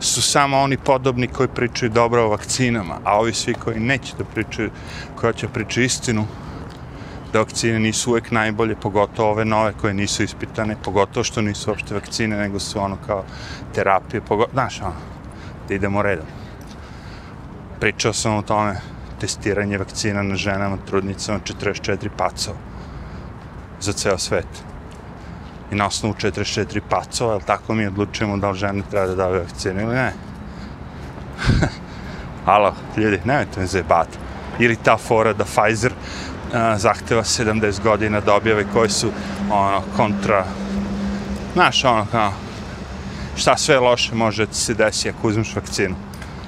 su 0.00 0.22
samo 0.22 0.60
oni 0.60 0.76
podobni 0.76 1.28
koji 1.28 1.48
pričaju 1.48 1.90
dobro 1.90 2.24
o 2.24 2.28
vakcinama, 2.28 2.98
a 3.04 3.18
ovi 3.18 3.34
svi 3.34 3.54
koji 3.54 3.80
neće 3.80 4.16
da 4.18 4.24
pričaju, 4.24 4.70
koji 5.16 5.34
će 5.34 5.48
pričati 5.48 5.84
istinu, 5.84 6.24
da 7.32 7.38
vakcine 7.38 7.78
nisu 7.78 8.10
uvek 8.10 8.30
najbolje, 8.30 8.76
pogotovo 8.76 9.30
ove 9.30 9.44
nove 9.44 9.72
koje 9.80 9.94
nisu 9.94 10.22
ispitane, 10.22 10.76
pogotovo 10.84 11.24
što 11.24 11.42
nisu 11.42 11.70
uopšte 11.70 11.94
vakcine, 11.94 12.36
nego 12.36 12.60
su 12.60 12.80
ono 12.80 12.96
kao 13.06 13.24
terapije, 13.74 14.20
pogotovo, 14.20 14.52
znaš, 14.52 14.80
ono, 14.80 14.96
da 15.68 15.74
idemo 15.74 16.02
redom. 16.02 16.26
Pričao 17.80 18.12
sam 18.12 18.36
o 18.36 18.42
tome, 18.42 18.80
testiranje 19.22 19.78
vakcina 19.78 20.22
na 20.22 20.36
ženama, 20.36 20.76
trudnicama, 20.86 21.38
44 21.44 22.08
pacova 22.16 22.56
za 23.80 23.92
ceo 23.92 24.18
svet. 24.18 24.62
I 25.70 25.74
na 25.74 25.86
osnovu 25.86 26.14
44 26.14 26.80
pacova, 26.88 27.32
ali 27.32 27.42
tako 27.46 27.74
mi 27.74 27.86
odlučujemo 27.86 28.36
da 28.36 28.50
li 28.50 28.58
žene 28.58 28.82
treba 28.90 29.06
da 29.06 29.14
dave 29.14 29.38
vakcinu 29.38 29.80
ili 29.80 29.94
ne. 29.94 30.12
Alo, 32.54 32.74
ljudi, 32.96 33.20
nemojte 33.24 33.60
me 33.60 33.66
zajebati. 33.66 34.18
Ili 34.58 34.76
ta 34.76 34.96
fora 34.96 35.32
da 35.32 35.44
Pfizer 35.44 35.92
a, 36.54 36.78
zahteva 36.78 37.22
70 37.22 37.82
godina 37.82 38.20
da 38.20 38.34
objave 38.34 38.66
koji 38.72 38.90
su 38.90 39.12
ono, 39.50 39.82
kontra... 39.96 40.44
Znaš, 41.52 41.84
ono, 41.84 42.06
kao, 42.10 42.32
šta 43.36 43.56
sve 43.56 43.78
loše 43.78 44.14
može 44.14 44.46
da 44.46 44.52
se 44.52 44.74
desi 44.74 45.08
ako 45.08 45.28
uzmeš 45.28 45.54
vakcinu. 45.56 45.94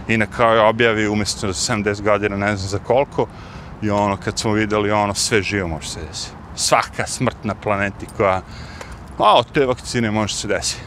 I 0.09 0.17
na 0.17 0.27
kraju 0.27 0.63
objavi 0.63 1.09
umjesto 1.09 1.49
70 1.49 2.03
godina, 2.03 2.37
ne 2.37 2.57
znam 2.57 2.69
za 2.69 2.79
koliko, 2.79 3.27
i 3.83 3.91
ono, 3.91 4.17
kad 4.17 4.39
smo 4.39 4.53
videli, 4.53 4.91
ono, 4.91 5.15
sve 5.15 5.43
živo 5.43 5.69
može 5.69 5.89
se 5.89 6.01
desiti. 6.01 6.33
Svaka 6.57 7.07
smrt 7.07 7.37
na 7.45 7.55
planeti 7.55 8.07
koja, 8.17 8.43
a 9.19 9.39
od 9.39 9.53
te 9.53 9.67
vakcine 9.67 10.11
može 10.11 10.35
se 10.35 10.49
desiti. 10.49 10.83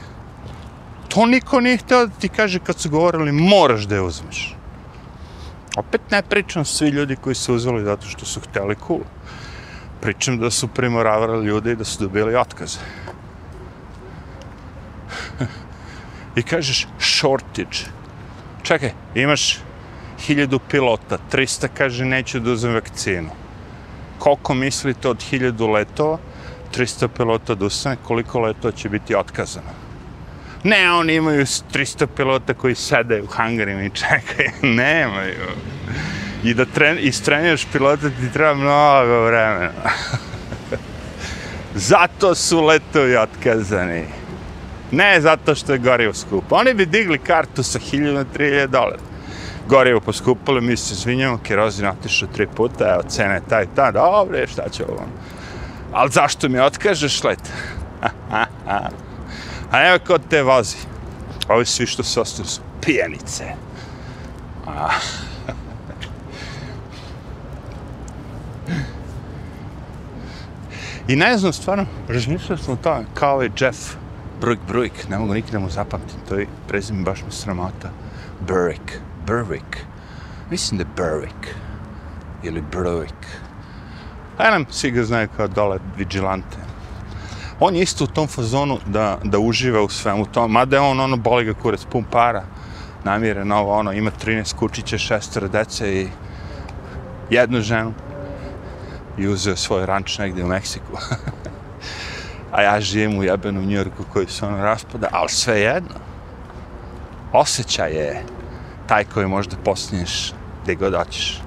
To 1.07 1.25
niko 1.25 1.59
nije 1.59 1.77
htio 1.77 2.05
da 2.05 2.13
ti 2.13 2.29
kaže 2.29 2.59
kad 2.59 2.79
su 2.79 2.89
govorili, 2.89 3.31
moraš 3.31 3.83
da 3.83 3.95
je 3.95 4.01
uzmeš. 4.01 4.55
Opet 5.77 6.01
ne 6.11 6.21
pričam 6.21 6.65
svi 6.65 6.89
ljudi 6.89 7.15
koji 7.15 7.35
su 7.35 7.55
uzeli 7.55 7.83
zato 7.83 8.07
što 8.07 8.25
su 8.25 8.39
hteli 8.39 8.75
cool. 8.87 9.01
Pričam 10.01 10.37
da 10.39 10.51
su 10.51 10.67
primoravali 10.67 11.45
ljude 11.45 11.71
i 11.71 11.75
da 11.75 11.83
su 11.83 12.03
dobili 12.03 12.35
otkaze. 12.35 12.79
I 16.35 16.43
kažeš 16.43 16.87
shortage. 16.99 17.96
Čekaj, 18.67 18.91
imaš 19.15 19.59
hiljadu 20.19 20.59
pilota, 20.59 21.17
300 21.31 21.67
kaže 21.77 22.05
neću 22.05 22.39
da 22.39 22.51
uzem 22.51 22.73
vakcinu. 22.73 23.29
Koliko 24.19 24.53
mislite 24.53 25.07
od 25.07 25.23
hiljadu 25.23 25.67
letova, 25.67 26.17
300 26.75 27.07
pilota 27.07 27.55
da 27.55 27.65
ustane, 27.65 27.97
koliko 28.03 28.39
letova 28.39 28.71
će 28.71 28.89
biti 28.89 29.15
otkazano? 29.15 29.71
Ne, 30.63 30.91
oni 30.91 31.15
imaju 31.15 31.45
300 31.45 32.07
pilota 32.15 32.53
koji 32.53 32.75
sede 32.75 33.21
u 33.21 33.27
hangarima 33.27 33.83
i 33.83 33.89
čekaju. 33.89 34.51
Nemaju. 34.75 35.47
I 36.43 36.53
da 36.53 36.65
tren, 36.65 36.97
istreniraš 36.99 37.65
pilota 37.71 38.09
ti 38.09 38.33
treba 38.33 38.53
mnogo 38.53 39.25
vremena. 39.25 39.91
Zato 41.89 42.35
su 42.35 42.65
letovi 42.65 43.15
otkazani. 43.15 44.05
Ne 44.91 45.21
zato 45.21 45.55
što 45.55 45.73
je 45.73 45.79
gorivo 45.79 46.13
skupo. 46.13 46.55
Oni 46.55 46.73
bi 46.73 46.85
digli 46.85 47.17
kartu 47.17 47.63
sa 47.63 47.79
1000 47.79 48.13
na 48.13 48.25
3000 48.37 48.67
dolara. 48.67 48.97
Gorivo 49.69 49.99
poskupilo, 49.99 50.61
mi 50.61 50.77
se 50.77 50.93
izvinjamo, 50.93 51.39
kerozin 51.43 51.87
otišao 51.87 52.29
tri 52.33 52.47
puta, 52.47 52.93
evo, 52.93 53.03
cena 53.07 53.33
je 53.33 53.41
taj, 53.49 53.65
ta, 53.75 53.91
dobre, 53.91 54.47
šta 54.47 54.69
će 54.69 54.85
ovo? 54.85 55.05
Ali 55.93 56.11
zašto 56.11 56.49
mi 56.49 56.59
otkažeš 56.59 57.23
let? 57.23 57.39
A 59.71 59.87
evo 59.87 59.99
kod 60.07 60.21
te 60.29 60.43
vozi. 60.43 60.77
Ovi 61.49 61.65
svi 61.65 61.85
što 61.85 62.03
se 62.03 62.21
ostaju 62.21 62.45
su 62.45 62.61
pijenice. 62.85 63.43
A. 64.67 64.87
Ah. 64.87 64.91
I 71.07 71.15
ne 71.15 71.37
znam, 71.37 71.53
stvarno, 71.53 71.85
razmišljao 72.09 72.57
sam 72.57 72.73
o 72.73 72.77
tome, 72.77 73.05
kao 73.13 73.43
i 73.43 73.51
Jeff 73.59 73.95
Brujk 74.41 74.59
Brujk, 74.67 75.09
ne 75.09 75.17
mogu 75.17 75.33
nikada 75.33 75.59
mu 75.59 75.69
zapamtim, 75.69 76.19
to 76.29 76.35
je 76.35 76.47
prezime 76.67 77.03
baš 77.03 77.23
me 77.23 77.31
sramota. 77.31 77.89
Berwick, 78.47 78.99
Berwick, 79.25 79.77
Mislim 80.51 80.77
da 80.77 80.83
je 80.83 80.89
Berwick, 80.95 81.55
Ili 82.43 82.63
Berwick. 82.71 83.25
A 84.37 84.51
nam 84.51 84.65
svi 84.69 84.91
ga 84.91 85.03
znaju 85.03 85.27
kao 85.37 85.47
dole 85.47 85.79
vigilante 85.97 86.67
on 87.59 87.75
je 87.75 87.81
isto 87.81 88.03
u 88.03 88.07
tom 88.07 88.27
fazonu 88.27 88.79
da, 88.85 89.17
da 89.23 89.39
uživa 89.39 89.81
u 89.81 89.89
svemu 89.89 90.25
tom, 90.25 90.51
mada 90.51 90.75
je 90.75 90.81
on, 90.81 90.99
ono, 90.99 91.17
boli 91.17 91.45
ga 91.45 91.53
kurac, 91.53 91.85
pun 91.91 92.03
para, 92.03 92.43
namire 93.03 93.45
novo, 93.45 93.73
ono, 93.73 93.93
ima 93.93 94.11
13 94.25 94.55
kučića, 94.55 94.97
šestora 94.97 95.47
dece 95.47 96.01
i 96.01 96.07
jednu 97.29 97.61
ženu 97.61 97.93
i 99.17 99.27
uzeo 99.27 99.55
svoj 99.55 99.85
ranč 99.85 100.17
negdje 100.17 100.45
u 100.45 100.47
Meksiku. 100.47 100.97
A 102.51 102.61
ja 102.61 102.81
živim 102.81 103.19
u 103.19 103.23
jebenom 103.23 103.65
Njurku 103.65 104.03
koji 104.13 104.27
se 104.27 104.45
ono 104.45 104.57
raspada, 104.57 105.07
ali 105.11 105.29
sve 105.29 105.61
jedno. 105.61 105.95
Osjećaj 107.33 107.91
je 107.91 108.23
taj 108.87 109.03
koji 109.03 109.27
možda 109.27 109.55
postaneš 109.65 110.33
gdje 110.63 110.75
god 110.75 110.95
hoćeš. 110.95 111.41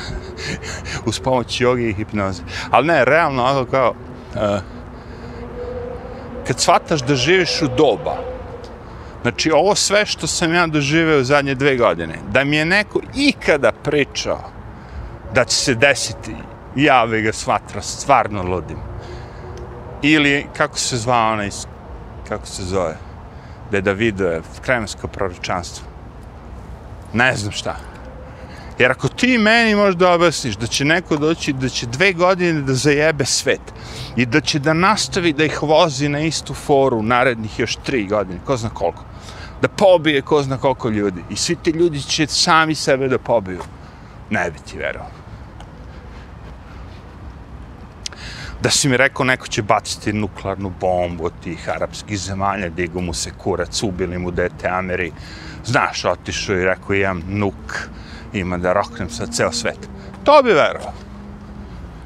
Uz 1.06 1.20
pomoć 1.20 1.60
jogi 1.60 1.88
i 1.88 1.94
hipnoze. 1.94 2.42
Ali 2.70 2.86
ne, 2.86 3.04
realno, 3.04 3.44
ono 3.44 3.64
kao, 3.64 3.94
uh, 4.34 4.60
kad 6.46 6.60
shvataš 6.60 7.02
da 7.02 7.14
živiš 7.14 7.62
u 7.62 7.68
doba, 7.76 8.16
znači 9.22 9.50
ovo 9.50 9.74
sve 9.74 10.06
što 10.06 10.26
sam 10.26 10.54
ja 10.54 10.66
doživeo 10.66 11.24
zadnje 11.24 11.54
dve 11.54 11.76
godine, 11.76 12.14
da 12.32 12.44
mi 12.44 12.56
je 12.56 12.64
neko 12.64 13.00
ikada 13.14 13.72
pričao 13.72 14.50
da 15.34 15.44
će 15.44 15.56
se 15.56 15.74
desiti, 15.74 16.34
ja 16.76 17.06
bi 17.06 17.22
ga 17.22 17.32
shvatila 17.32 17.82
stvarno 17.82 18.42
ludim. 18.42 18.78
Ili, 20.08 20.46
kako 20.56 20.78
se 20.78 20.96
zva 20.96 21.30
ona 21.32 21.44
iz, 21.44 21.66
kako 22.28 22.46
se 22.46 22.64
zove, 22.64 22.96
da 23.70 23.76
je 23.76 23.82
Davidove, 23.82 24.40
kremensko 24.62 25.08
proročanstvo. 25.08 25.86
Ne 27.12 27.36
znam 27.36 27.52
šta. 27.52 27.76
Jer 28.78 28.90
ako 28.90 29.08
ti 29.08 29.38
meni 29.38 29.74
možda 29.74 30.12
objasniš 30.12 30.56
da 30.56 30.66
će 30.66 30.84
neko 30.84 31.16
doći, 31.16 31.52
da 31.52 31.68
će 31.68 31.86
dve 31.86 32.12
godine 32.12 32.62
da 32.62 32.74
zajebe 32.74 33.24
svet 33.24 33.60
i 34.16 34.26
da 34.26 34.40
će 34.40 34.58
da 34.58 34.72
nastavi 34.72 35.32
da 35.32 35.44
ih 35.44 35.62
vozi 35.62 36.08
na 36.08 36.20
istu 36.20 36.54
foru 36.54 37.02
narednih 37.02 37.58
još 37.58 37.76
tri 37.76 38.06
godine, 38.06 38.38
ko 38.44 38.56
zna 38.56 38.70
koliko, 38.70 39.04
da 39.62 39.68
pobije 39.68 40.22
ko 40.22 40.42
zna 40.42 40.58
koliko 40.58 40.88
ljudi 40.88 41.24
i 41.30 41.36
svi 41.36 41.56
ti 41.56 41.70
ljudi 41.70 42.02
će 42.02 42.26
sami 42.26 42.74
sebe 42.74 43.08
da 43.08 43.18
pobiju, 43.18 43.62
ne 44.30 44.50
bi 44.50 44.58
ti 44.70 44.78
verovao. 44.78 45.15
Da 48.66 48.70
si 48.70 48.88
mi 48.88 48.96
rekao 48.96 49.24
neko 49.24 49.46
će 49.46 49.62
baciti 49.62 50.12
nuklearnu 50.12 50.72
bombu 50.80 51.24
od 51.24 51.32
tih 51.42 51.68
arapskih 51.68 52.18
zemalja, 52.18 52.68
digu 52.68 53.00
mu 53.00 53.14
se 53.14 53.30
kurac, 53.38 53.82
ubili 53.82 54.18
mu 54.18 54.30
dete 54.30 54.68
Ameri, 54.68 55.12
znaš, 55.64 56.04
otišao 56.04 56.56
i 56.56 56.64
rekao 56.64 56.94
imam 56.94 57.22
nuk, 57.28 57.88
ima 58.32 58.58
da 58.58 58.72
roknem 58.72 59.10
sa 59.10 59.26
ceo 59.26 59.52
svet. 59.52 59.78
To 60.24 60.42
bi 60.42 60.52
verovao. 60.52 60.92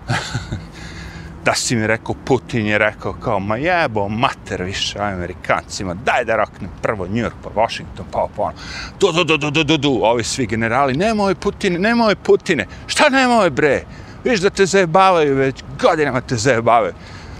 da 1.44 1.54
si 1.54 1.76
mi 1.76 1.86
rekao, 1.86 2.14
Putin 2.24 2.66
je 2.66 2.78
rekao 2.78 3.12
kao, 3.12 3.38
ma 3.40 3.56
jebo, 3.56 4.08
mater 4.08 4.62
više 4.62 4.98
Amerikancima, 4.98 5.94
daj 5.94 6.24
da 6.24 6.36
roknem 6.36 6.70
prvo 6.82 7.06
New 7.06 7.24
York, 7.24 7.34
pa 7.44 7.50
Washington, 7.60 8.06
pa 8.12 8.26
pa 8.36 8.42
ono. 8.42 8.54
Du, 9.00 9.12
du, 9.12 9.24
du, 9.24 9.36
du, 9.36 9.50
du, 9.50 9.64
du, 9.64 9.76
du, 9.76 10.00
ovi 10.02 10.24
svi 10.24 10.46
generali, 10.46 10.96
nemoj 10.96 11.34
Putine, 11.34 11.78
nemoj 11.78 12.14
Putine, 12.14 12.66
šta 12.86 13.08
nemoj 13.08 13.50
bre? 13.50 13.84
Viš 14.24 14.40
da 14.40 14.50
te 14.50 14.66
zajebavaju 14.66 15.36
već, 15.36 15.64
godinama 15.80 16.20
te 16.20 16.36
zajebavaju. 16.36 16.92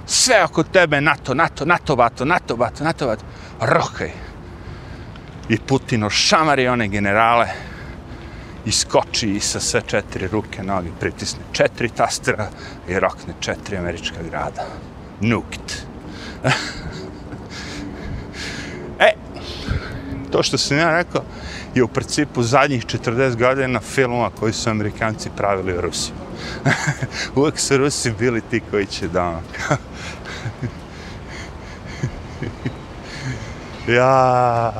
Sve 0.06 0.44
oko 0.44 0.62
tebe, 0.62 1.00
NATO, 1.00 1.34
NATO, 1.34 1.64
NATO, 1.64 1.96
bato, 1.96 2.24
NATO, 2.24 2.56
bato, 2.56 2.84
NATO, 2.84 3.06
bato, 3.06 3.24
rokaj. 3.60 4.10
I 5.48 5.58
Putino 5.58 6.10
šamari 6.10 6.68
one 6.68 6.88
generale, 6.88 7.48
iskoči 8.66 9.30
i 9.30 9.40
sa 9.40 9.60
sve 9.60 9.82
četiri 9.86 10.28
ruke, 10.28 10.62
noge, 10.62 10.88
pritisne 11.00 11.40
četiri 11.52 11.88
tastera 11.88 12.48
i 12.88 13.00
rokne 13.00 13.34
četiri 13.40 13.76
američka 13.76 14.16
grada. 14.30 14.66
Nuked. 15.20 15.72
e, 19.06 19.12
to 20.30 20.42
što 20.42 20.58
sam 20.58 20.78
ja 20.78 20.96
rekao 20.96 21.22
je 21.74 21.82
u 21.82 21.88
principu 21.88 22.42
zadnjih 22.42 22.86
40 22.86 23.36
godina 23.36 23.80
filmova 23.80 24.30
koji 24.40 24.52
su 24.52 24.70
amerikanci 24.70 25.30
pravili 25.36 25.78
u 25.78 25.80
Rusiji. 25.80 26.14
Uvijek 27.36 27.58
su 27.58 27.76
Rusi 27.76 28.10
bili 28.18 28.40
ti 28.40 28.60
koji 28.70 28.86
će 28.86 29.08
da 29.08 29.40
ja... 33.96 34.72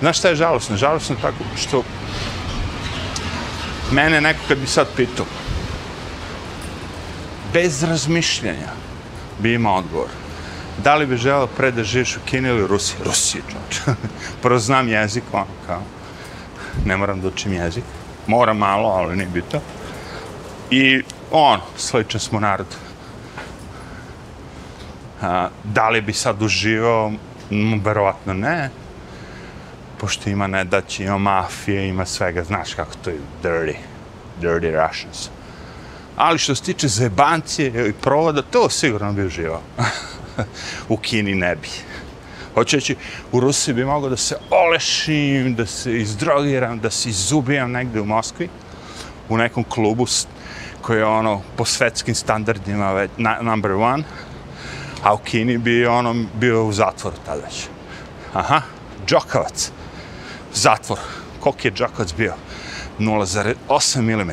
Znaš 0.00 0.18
šta 0.18 0.28
je 0.28 0.34
žalosno? 0.34 0.76
Žalosno 0.76 1.16
tako 1.22 1.44
što 1.56 1.82
mene 3.92 4.20
neko 4.20 4.40
kad 4.48 4.58
bi 4.58 4.66
sad 4.66 4.86
pitao 4.96 5.26
bez 7.52 7.82
razmišljanja 7.82 8.72
bi 9.38 9.54
imao 9.54 9.76
odgovor. 9.76 10.08
Da 10.84 10.94
li 10.94 11.06
bi 11.06 11.16
želeo 11.16 11.46
pre 11.46 11.70
da 11.70 11.84
živiš 11.84 12.16
u 12.16 12.20
Kini 12.24 12.48
ili 12.48 12.66
Rusiji? 12.66 12.98
Rusiji, 13.04 13.42
čoč. 13.48 13.96
Prvo 14.42 14.58
znam 14.58 14.88
jezik, 14.88 15.24
ono 15.32 15.46
kao. 15.66 15.82
Ne 16.84 16.96
moram 16.96 17.20
da 17.20 17.28
učim 17.28 17.52
jezik. 17.52 17.84
Moram 18.26 18.58
malo, 18.58 18.88
ali 18.88 19.16
nije 19.16 19.28
bito. 19.28 19.60
I 20.70 21.02
on, 21.30 21.60
sličan 21.76 22.20
smo 22.20 22.40
narod. 22.40 22.66
A, 25.22 25.48
da 25.64 25.88
li 25.88 26.00
bi 26.00 26.12
sad 26.12 26.42
uživao? 26.42 27.12
Verovatno 27.84 28.34
ne. 28.34 28.70
Pošto 29.98 30.30
ima 30.30 30.46
nedaći, 30.46 31.02
ima 31.02 31.18
mafije, 31.18 31.88
ima 31.88 32.06
svega, 32.06 32.44
znaš 32.44 32.74
kako 32.74 32.92
to 33.04 33.10
je 33.10 33.18
dirty, 33.42 33.74
dirty 34.40 34.86
Russians. 34.86 35.28
Ali 36.16 36.38
što 36.38 36.54
se 36.54 36.62
tiče 36.62 36.88
zebancije 36.88 37.88
i 37.88 37.92
provoda, 37.92 38.42
to 38.42 38.70
sigurno 38.70 39.12
bi 39.12 39.26
uživao. 39.26 39.60
u 40.88 40.96
Kini 40.96 41.34
ne 41.34 41.56
bi. 41.56 41.68
Hoćeći, 42.56 42.96
u 43.32 43.40
Rusiji 43.40 43.74
bi 43.74 43.84
mogao 43.84 44.10
da 44.10 44.16
se 44.16 44.36
olešim, 44.50 45.54
da 45.54 45.66
se 45.66 45.96
izdrogiram, 45.96 46.78
da 46.80 46.90
se 46.90 47.08
izubijam 47.08 47.70
negde 47.70 48.00
u 48.00 48.04
Moskvi, 48.04 48.48
u 49.28 49.36
nekom 49.36 49.64
klubu 49.64 50.06
koji 50.82 50.98
je 50.98 51.04
ono 51.04 51.42
po 51.56 51.64
svetskim 51.64 52.14
standardima 52.14 52.92
već 52.92 53.10
na, 53.16 53.38
number 53.42 53.72
one, 53.72 54.04
a 55.02 55.14
u 55.14 55.18
Kini 55.18 55.58
bi 55.58 55.86
ono 55.86 56.14
bio 56.34 56.64
u 56.64 56.72
zatvoru 56.72 57.16
tada 57.26 57.42
već. 57.42 57.66
Aha, 58.32 58.62
Džokovac, 59.06 59.70
zatvor. 60.54 60.98
Koliko 61.40 61.68
je 61.68 61.72
Džokovac 61.72 62.14
bio? 62.14 62.34
0,8 62.98 64.24
mm. 64.24 64.30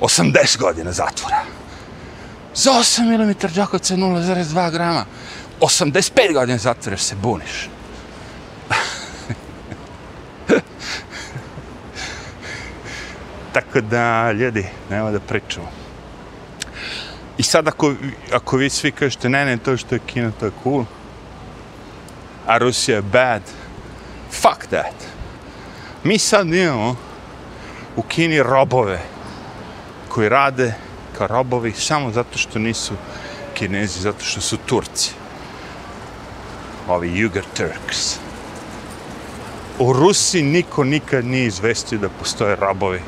80 0.00 0.58
godina 0.58 0.92
zatvora. 0.92 1.42
Za 2.54 2.70
8 2.70 3.02
mm 3.02 3.46
Džokovca 3.54 3.96
0,2 3.96 4.70
grama. 4.72 5.04
85 5.60 6.32
godina 6.32 6.58
zatvora 6.58 6.96
se 6.96 7.14
buniš. 7.14 7.68
Tako 13.52 13.80
da, 13.80 14.32
ljudi, 14.32 14.66
nema 14.90 15.10
da 15.10 15.20
pričamo. 15.20 15.66
I 17.38 17.42
sad 17.42 17.68
ako, 17.68 17.94
ako 18.32 18.56
vi 18.56 18.70
svi 18.70 18.92
kažete, 18.92 19.28
ne, 19.28 19.44
ne, 19.44 19.56
to 19.56 19.76
što 19.76 19.94
je 19.94 20.00
Kina, 20.06 20.30
to 20.40 20.46
je 20.46 20.52
cool, 20.62 20.84
a 22.46 22.58
Rusija 22.58 22.96
je 22.96 23.02
bad, 23.02 23.42
fuck 24.30 24.66
that. 24.66 24.94
Mi 26.04 26.18
sad 26.18 26.46
imamo 26.46 26.96
u 27.96 28.02
Kini 28.02 28.42
robove 28.42 29.00
koji 30.08 30.28
rade 30.28 30.74
kao 31.18 31.26
robovi 31.26 31.72
samo 31.72 32.10
zato 32.12 32.38
što 32.38 32.58
nisu 32.58 32.94
Kinezi, 33.54 34.00
zato 34.00 34.24
što 34.24 34.40
su 34.40 34.56
Turci. 34.56 35.25
Ovi 36.88 37.08
Yuger 37.08 37.44
Turks. 37.56 38.18
U 39.78 39.92
Rusiji 39.92 40.42
niko 40.42 40.84
nikad 40.84 41.24
nije 41.24 41.46
izvestio 41.46 41.98
da 41.98 42.08
postoje 42.08 42.56
robovi 42.56 43.00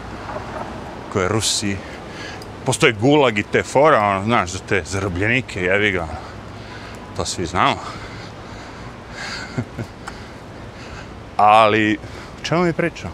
koje 1.12 1.28
Rusi 1.28 1.76
postoje 2.66 2.92
gulag 2.92 3.38
i 3.38 3.42
te 3.42 3.62
fora, 3.62 4.00
ono, 4.00 4.24
znaš, 4.24 4.50
za 4.50 4.58
te 4.58 4.82
zarobljenike, 4.84 5.62
jevi 5.62 5.92
ga, 5.92 6.02
ono. 6.02 6.12
to 7.16 7.24
svi 7.24 7.46
znamo. 7.46 7.76
Ali, 11.36 11.98
o 12.40 12.44
čemu 12.44 12.64
mi 12.64 12.72
pričamo? 12.72 13.12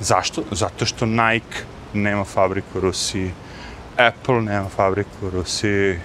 Zašto? 0.00 0.42
Zato 0.50 0.86
što 0.86 1.06
Nike 1.06 1.58
nema 1.92 2.24
fabriku 2.24 2.78
u 2.78 2.80
Rusiji, 2.80 3.32
Apple 3.96 4.42
nema 4.42 4.68
fabriku 4.68 5.26
u 5.26 5.30
Rusiji, 5.30 5.98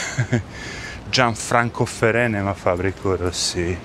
Gianfranco 1.12 1.86
Ferre 1.86 2.28
nema 2.28 2.54
fabriku 2.54 3.10
u 3.10 3.16
Rusiji, 3.16 3.76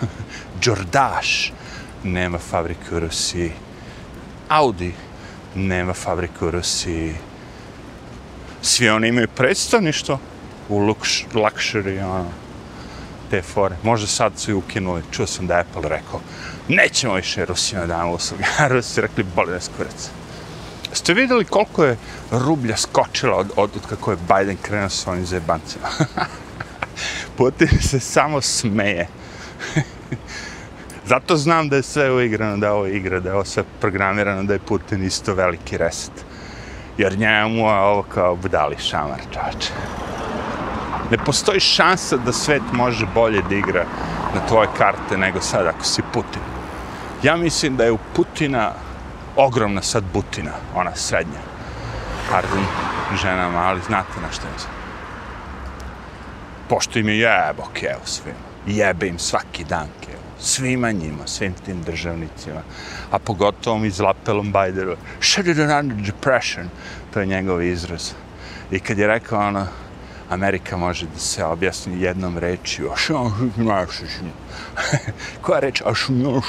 Jordache 0.62 1.52
nema 2.04 2.38
fabriku 2.38 2.96
u 2.96 3.00
Rusiji, 3.00 3.52
Audi 4.48 4.92
nema 5.54 5.94
fabriku 5.94 6.46
u 6.46 6.50
Rusiji. 6.50 7.14
Svi 8.62 8.88
oni 8.88 9.08
imaju 9.08 9.28
predstavništvo 9.28 10.18
u 10.68 10.78
lukš, 10.78 11.26
luxury, 11.34 12.04
ono, 12.04 12.30
te 13.30 13.42
fore. 13.42 13.76
Možda 13.82 14.06
sad 14.06 14.32
su 14.38 14.50
i 14.50 14.54
ukinuli. 14.54 15.02
Čuo 15.10 15.26
sam 15.26 15.46
da 15.46 15.58
Apple 15.58 15.88
rekao, 15.88 16.20
nećemo 16.68 17.14
više 17.14 17.44
Rusima 17.44 17.80
da 17.80 17.86
damo 17.86 18.12
usluge. 18.12 18.44
Rusi 18.70 19.00
rekli, 19.00 19.24
boli 19.36 19.52
nas 19.52 19.70
kurac. 19.76 20.21
Ste 20.92 21.14
vidjeli 21.14 21.44
koliko 21.44 21.84
je 21.84 21.96
rublja 22.30 22.76
skočila 22.76 23.36
od, 23.36 23.50
od, 23.56 23.70
od 23.76 23.86
kako 23.88 24.10
je 24.10 24.16
Biden 24.16 24.56
krenuo 24.62 24.88
s 24.88 25.06
ovim 25.06 25.26
zebancima? 25.26 25.88
Putin 27.36 27.68
se 27.80 28.00
samo 28.00 28.40
smeje. 28.40 29.08
Zato 31.12 31.36
znam 31.36 31.68
da 31.68 31.76
je 31.76 31.82
sve 31.82 32.12
uigrano, 32.12 32.56
da 32.56 32.66
je 32.66 32.72
ovo 32.72 32.86
igra, 32.86 33.20
da 33.20 33.28
je 33.28 33.34
ovo 33.34 33.44
sve 33.44 33.64
programirano, 33.80 34.42
da 34.42 34.52
je 34.52 34.58
Putin 34.58 35.04
isto 35.04 35.34
veliki 35.34 35.76
reset. 35.76 36.24
Jer 36.98 37.18
njemu 37.18 37.68
je 37.68 37.74
ovo 37.74 38.02
kao 38.02 38.36
budali 38.36 38.76
šamar, 38.78 39.20
čače. 39.32 39.72
Ne 41.10 41.18
postoji 41.18 41.60
šansa 41.60 42.16
da 42.16 42.32
svet 42.32 42.62
može 42.72 43.06
bolje 43.14 43.42
da 43.48 43.54
igra 43.54 43.84
na 44.34 44.46
tvoje 44.48 44.68
karte 44.78 45.18
nego 45.18 45.40
sad 45.40 45.66
ako 45.66 45.84
si 45.84 46.02
Putin. 46.12 46.42
Ja 47.22 47.36
mislim 47.36 47.76
da 47.76 47.84
je 47.84 47.92
u 47.92 47.98
Putina 48.16 48.72
ogromna 49.36 49.82
sad 49.82 50.04
Butina, 50.12 50.52
ona 50.74 50.96
srednja. 50.96 51.40
Pardon, 52.30 52.64
ženama, 53.22 53.58
ali 53.58 53.80
znate 53.86 54.20
na 54.22 54.32
što 54.32 54.46
mislim. 54.52 54.72
Pošto 56.68 56.98
im 56.98 57.08
je 57.08 57.18
jebo 57.18 57.62
keo 57.74 58.00
svima. 58.04 58.52
Jebe 58.66 59.06
im 59.06 59.18
svaki 59.18 59.64
dan 59.64 59.88
keo. 60.06 60.20
Svima 60.40 60.92
njima, 60.92 61.26
svim 61.26 61.54
tim 61.64 61.82
državnicima. 61.82 62.62
A 63.10 63.18
pogotovo 63.18 63.78
mi 63.78 63.90
zlapelom 63.90 64.52
Bajderu. 64.52 64.96
Shut 65.20 65.46
it 65.46 65.58
under 65.58 65.96
depression. 65.96 66.68
To 67.14 67.20
je 67.20 67.26
njegov 67.26 67.62
izraz. 67.62 68.10
I 68.70 68.80
kad 68.80 68.98
je 68.98 69.06
rekao 69.06 69.48
ono, 69.48 69.66
Amerika 70.32 70.76
može 70.76 71.06
da 71.06 71.18
se 71.18 71.44
objasni 71.44 72.02
jednom 72.02 72.38
reči 72.38 72.82
A 72.92 72.96
što 72.96 73.32
Koja 75.42 75.60
reč? 75.60 75.82
A 75.84 75.94
što 75.94 76.12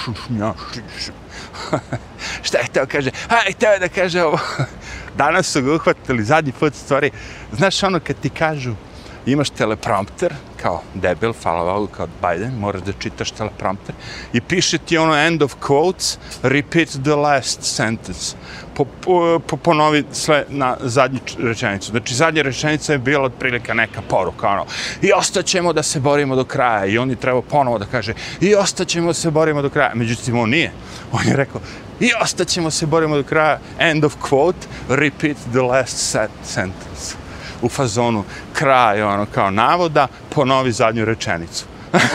Šta 2.44 2.58
je 2.58 2.68
teo 2.74 2.86
kaže? 2.86 3.12
a 3.30 3.54
teo 3.60 3.72
je 3.72 3.80
da 3.80 3.90
kaže 3.90 4.24
ovo. 4.24 4.40
Danas 5.18 5.48
su 5.48 5.62
ga 5.62 5.74
uhvatili 5.74 6.24
zadnji 6.24 6.52
put 6.52 6.76
stvari. 6.76 7.12
Znaš 7.52 7.84
ono 7.84 8.00
kad 8.00 8.16
ti 8.20 8.30
kažu 8.30 8.76
imaš 9.26 9.50
teleprompter, 9.50 10.34
kao 10.62 10.82
debil, 10.94 11.34
hvala 11.44 11.74
Bogu, 11.74 11.88
kao 11.88 12.08
Biden, 12.22 12.54
moraš 12.60 12.82
da 12.82 12.92
čitaš 13.00 13.32
teleprompter, 13.32 13.96
i 14.34 14.42
piše 14.42 14.78
ti 14.78 14.98
ono 14.98 15.16
end 15.16 15.42
of 15.42 15.56
quotes, 15.62 16.18
repeat 16.44 16.90
the 16.90 17.16
last 17.16 17.64
sentence. 17.64 18.36
Po, 18.76 18.86
po, 18.86 19.40
po, 19.48 19.58
ponovi 19.58 20.04
sve 20.12 20.46
na 20.50 20.78
zadnju 20.82 21.20
rečenicu. 21.38 21.92
Znači, 21.92 22.16
zadnja 22.16 22.42
rečenica 22.42 22.92
je 22.94 22.98
bila 22.98 23.24
otprilike 23.24 23.74
neka 23.74 24.02
poruka, 24.10 24.50
ono, 24.50 24.66
i 25.02 25.12
ostaćemo 25.14 25.74
da 25.74 25.84
se 25.84 26.00
borimo 26.00 26.36
do 26.36 26.44
kraja. 26.44 26.86
I 26.86 26.98
on 26.98 27.10
je 27.10 27.16
trebao 27.16 27.42
ponovo 27.42 27.78
da 27.78 27.86
kaže, 27.86 28.14
i 28.42 28.56
ostaćemo 28.56 29.08
da 29.08 29.14
se 29.14 29.32
borimo 29.32 29.62
do 29.62 29.70
kraja. 29.70 29.92
Međutim, 29.96 30.40
on 30.40 30.50
nije. 30.50 30.72
On 31.12 31.28
je 31.28 31.36
rekao, 31.36 31.62
i 32.00 32.10
ostaćemo 32.22 32.72
se 32.72 32.86
borimo 32.86 33.16
do 33.16 33.24
kraja, 33.24 33.60
end 33.80 34.04
of 34.04 34.16
quote, 34.22 34.66
repeat 34.90 35.38
the 35.52 35.62
last 35.62 35.98
set 36.12 36.32
sentence 36.44 37.23
u 37.64 37.70
fazonu 37.70 38.24
kraj, 38.54 39.02
ono, 39.02 39.26
kao 39.26 39.52
navoda, 39.52 40.08
ponovi 40.30 40.72
zadnju 40.72 41.06
rečenicu. 41.06 41.66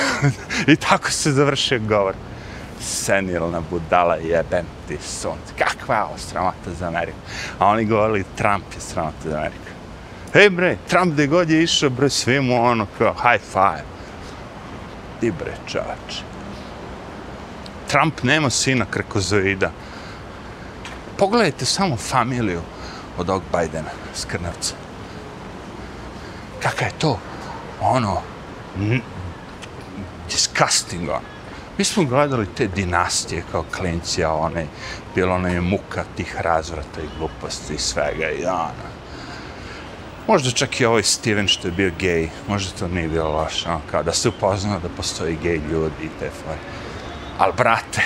I 0.73 0.77
tako 0.77 1.11
se 1.11 1.33
završio 1.33 1.81
govor. 1.89 2.15
Senilna 2.81 3.63
budala 3.71 4.17
jebem 4.17 4.67
ti 4.89 4.99
sunce. 5.03 5.53
Kakva 5.59 5.95
je 5.95 6.03
ovo 6.03 6.19
sramota 6.19 6.71
za 6.79 6.87
Ameriku? 6.87 7.19
A 7.59 7.67
oni 7.67 7.85
govorili, 7.85 8.25
Trump 8.37 8.65
je 8.75 8.81
sramota 8.81 9.31
za 9.31 9.37
Ameriku. 9.37 9.69
Hej 10.33 10.51
bre, 10.51 10.77
Trump 10.89 11.13
gde 11.13 11.27
god 11.27 11.51
je 11.51 11.63
išao, 11.63 11.91
bre, 11.91 12.11
svi 12.11 12.41
mu 12.41 12.65
ono 12.65 12.87
kao 12.99 13.15
high 13.15 13.45
five. 13.53 13.85
Ti 15.21 15.33
bre, 15.39 15.55
čač. 15.67 16.21
Trump 17.89 18.23
nema 18.23 18.51
sina 18.51 18.85
krekozoida. 18.91 19.71
Pogledajte 21.19 21.65
samo 21.65 21.97
familiju 21.97 22.61
od 23.19 23.31
ovog 23.31 23.43
Bajdena, 23.53 23.91
Skrnavca 24.15 24.88
kakav 26.63 26.89
je 26.89 26.99
to, 26.99 27.19
ono, 27.81 28.23
disgusting, 30.31 31.09
ono. 31.09 31.39
Mi 31.79 31.85
smo 31.85 32.05
gledali 32.05 32.47
te 32.55 32.67
dinastije 32.67 33.43
kao 33.53 33.65
klinci, 33.77 34.25
a 34.25 34.33
one, 34.33 34.67
bilo 35.15 35.39
nam 35.39 35.53
je 35.53 35.61
muka 35.61 36.05
tih 36.17 36.37
razvrata 36.41 37.01
i 37.01 37.19
gluposti 37.19 37.75
i 37.75 37.79
svega 37.79 38.31
i 38.31 38.45
ono. 38.45 38.89
Možda 40.27 40.51
čak 40.51 40.81
i 40.81 40.85
ovaj 40.85 41.03
Steven 41.03 41.49
što 41.49 41.69
je 41.69 41.73
bio 41.73 41.93
gej, 41.99 42.29
možda 42.49 42.79
to 42.79 42.89
nije 42.89 43.09
bilo 43.09 43.31
loše, 43.31 43.69
ono, 43.69 43.81
kao 43.91 44.03
da 44.03 44.13
se 44.13 44.29
upoznao 44.29 44.81
da 44.81 44.89
postoji 44.89 45.39
gej 45.43 45.57
ljudi 45.57 46.05
i 46.05 46.19
te 46.19 46.31
fore. 46.31 46.59
Al 47.39 47.53
brate, 47.53 48.03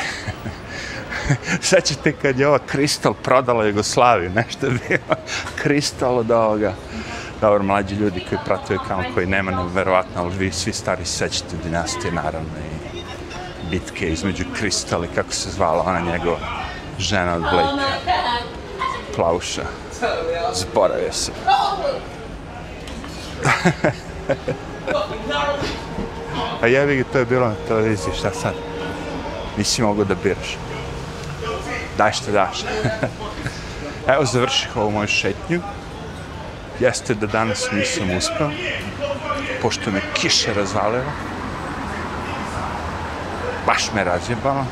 sećate 1.70 2.12
kad 2.12 2.38
je 2.38 2.48
ova 2.48 2.58
Kristal 2.58 3.14
prodala 3.14 3.64
Jugoslaviju, 3.64 4.30
nešto 4.30 4.66
je 4.66 4.72
bilo 4.88 5.16
Kristal 5.62 6.18
od 6.18 6.30
ovoga 6.30 6.74
dobro, 7.42 7.62
mlađi 7.62 7.94
ljudi 7.94 8.24
koji 8.28 8.38
pratuju 8.44 8.78
kanal 8.88 9.04
koji 9.14 9.26
nema 9.26 9.50
nevjerovatno, 9.50 10.22
ali 10.22 10.36
vi 10.36 10.52
svi 10.52 10.72
stari 10.72 11.04
sećate 11.04 11.56
dinastije, 11.64 12.12
naravno, 12.12 12.50
i 12.58 13.70
bitke 13.70 14.08
između 14.08 14.44
Kristali, 14.56 15.08
kako 15.14 15.32
se 15.32 15.50
zvala 15.50 15.84
ona 15.86 16.00
njegova 16.00 16.38
žena 16.98 17.34
od 17.34 17.40
Blake. 17.40 17.82
Plauša. 19.16 19.62
Zaboravio 20.54 21.12
se. 21.12 21.32
A 26.62 26.66
jebi 26.66 26.96
ga, 26.96 27.04
to 27.12 27.18
je 27.18 27.24
bilo 27.24 27.48
na 27.48 27.54
televiziji, 27.68 28.14
šta 28.18 28.30
sad? 28.30 28.54
Nisi 29.58 29.82
mogu 29.82 30.04
da 30.04 30.14
biraš. 30.14 30.58
Daj 31.98 32.12
što 32.12 32.32
daš. 32.32 32.64
Evo, 34.14 34.24
završih 34.24 34.76
ovu 34.76 34.90
moju 34.90 35.08
šetnju. 35.08 35.60
Jeste 36.80 37.14
da 37.14 37.26
danas 37.26 37.68
nisam 37.72 38.16
uspeo, 38.16 38.50
pošto 39.62 39.90
me 39.90 40.00
kiša 40.14 40.52
razvalila. 40.52 41.12
Baš 43.66 43.92
me 43.94 44.04
razjebala, 44.04 44.64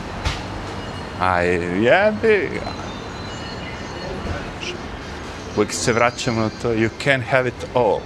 Aj, 1.21 1.47
jebi 1.85 2.49
ga. 2.55 2.71
Uvijek 5.57 5.73
se 5.73 5.93
vraćamo 5.93 6.41
na 6.41 6.51
to, 6.63 6.69
you 6.69 6.89
can 7.05 7.23
have 7.23 7.49
it 7.49 7.67
all. 7.75 8.01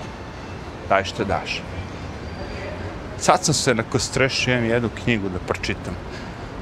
Daj 0.88 1.05
što 1.05 1.24
daš. 1.24 1.62
Sad 3.18 3.45
sam 3.45 3.55
se 3.55 3.74
nakon 3.74 4.01
strešio, 4.01 4.55
imam 4.55 4.70
jednu 4.70 4.90
knjigu 5.05 5.28
da 5.28 5.38
pročitam. 5.38 5.97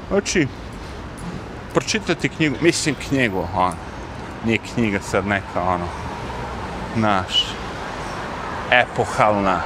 Znači, 0.09 0.47
pročitati 1.73 2.29
knjigu, 2.29 2.55
mislim 2.61 2.95
knjigu, 3.07 3.47
ono, 3.55 3.73
nije 4.45 4.59
knjiga 4.73 4.99
sad 4.99 5.27
neka, 5.27 5.61
ono, 5.61 5.87
naš, 6.95 7.45
epohalna, 8.71 9.61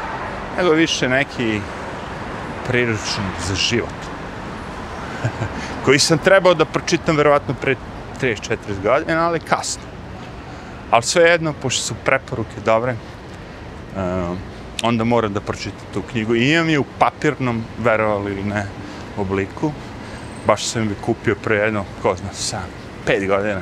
nego 0.57 0.71
više 0.71 1.09
neki 1.09 1.61
priručnik 2.67 3.35
za 3.47 3.55
život. 3.55 3.97
koji 5.85 5.99
sam 5.99 6.17
trebao 6.17 6.53
da 6.53 6.65
pročitam 6.65 7.17
verovatno 7.17 7.53
pre 7.61 7.75
34 8.21 8.57
godina, 8.83 9.27
ali 9.27 9.39
kasno. 9.39 9.83
Ali 10.91 11.03
sve 11.03 11.23
jedno, 11.23 11.53
pošto 11.61 11.81
su 11.81 11.95
preporuke 12.05 12.61
dobre, 12.65 12.95
um, 13.95 14.37
onda 14.83 15.03
moram 15.03 15.33
da 15.33 15.41
pročitam 15.41 15.87
tu 15.93 16.01
knjigu. 16.11 16.35
I 16.35 16.51
imam 16.51 16.69
je 16.69 16.79
u 16.79 16.85
papirnom, 16.99 17.63
verovali 17.79 18.31
ili 18.31 18.43
ne, 18.43 18.65
obliku. 19.17 19.71
Baš 20.47 20.65
sam 20.65 20.89
je 20.89 20.95
kupio 21.05 21.35
pre 21.43 21.55
jedno, 21.55 21.85
ko 22.01 22.15
zna, 22.15 22.33
sam, 22.33 22.65
pet 23.05 23.27
godina 23.27 23.61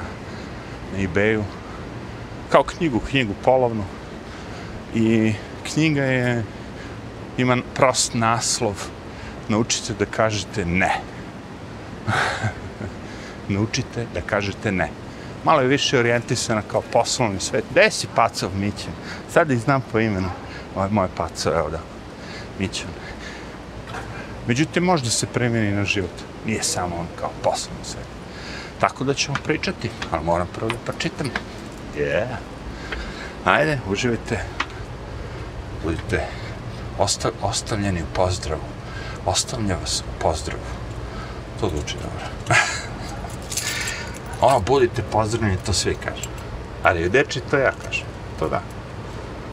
na 0.93 1.03
ebayu. 1.03 1.43
Kao 2.49 2.63
knjigu, 2.63 2.99
knjigu 2.99 3.33
polovnu. 3.43 3.83
I 4.95 5.33
knjiga 5.63 6.03
je, 6.03 6.43
ima 7.37 7.57
prost 7.73 8.13
naslov, 8.13 8.83
naučite 9.49 9.93
da 9.93 10.05
kažete 10.05 10.65
ne. 10.65 10.91
naučite 13.49 14.05
da 14.13 14.21
kažete 14.21 14.71
ne. 14.71 14.89
Malo 15.43 15.61
je 15.61 15.67
više 15.67 15.99
orijentisana 15.99 16.61
kao 16.71 16.81
poslovni 16.81 17.39
svet. 17.39 17.63
Gde 17.71 17.91
si 17.91 18.07
pacov 18.15 18.49
Mićan? 18.55 18.93
Sad 19.33 19.51
ih 19.51 19.59
znam 19.59 19.81
po 19.91 19.99
imenu. 19.99 20.29
Ovo 20.75 20.85
je 20.85 20.91
moje 20.91 21.09
paco, 21.17 21.49
evo 21.49 21.69
da. 21.69 21.79
Mićan. 22.59 22.89
Međutim, 24.47 24.83
možda 24.83 25.09
se 25.09 25.27
primjeni 25.27 25.71
na 25.71 25.83
život. 25.83 26.11
Nije 26.45 26.63
samo 26.63 26.95
on 26.95 27.07
kao 27.19 27.31
poslovni 27.43 27.85
svet. 27.85 28.05
Tako 28.79 29.03
da 29.03 29.13
ćemo 29.13 29.37
pričati, 29.43 29.89
ali 30.11 30.25
moram 30.25 30.47
prvo 30.55 30.69
da 30.69 30.77
pročitam. 30.85 31.29
Yeah. 31.97 32.27
Ajde, 33.45 33.79
uživajte. 33.89 34.39
Budite 35.83 36.21
osta 36.99 37.31
ostavljeni 37.41 38.01
u 38.01 38.05
pozdravu. 38.13 38.61
Ostavlja 39.25 39.75
vas 39.75 40.01
u 40.01 40.19
pozdravu. 40.19 40.63
To 41.59 41.69
zvuči 41.69 41.95
dobro. 41.95 42.55
ono, 44.47 44.59
budite 44.59 45.03
pozdravljeni, 45.11 45.57
to 45.65 45.73
svi 45.73 45.95
kažu. 45.95 46.29
Ali 46.83 47.05
u 47.05 47.09
deči 47.09 47.41
to 47.51 47.57
ja 47.57 47.71
kažem. 47.85 48.05
To 48.39 48.49
da. 48.49 48.61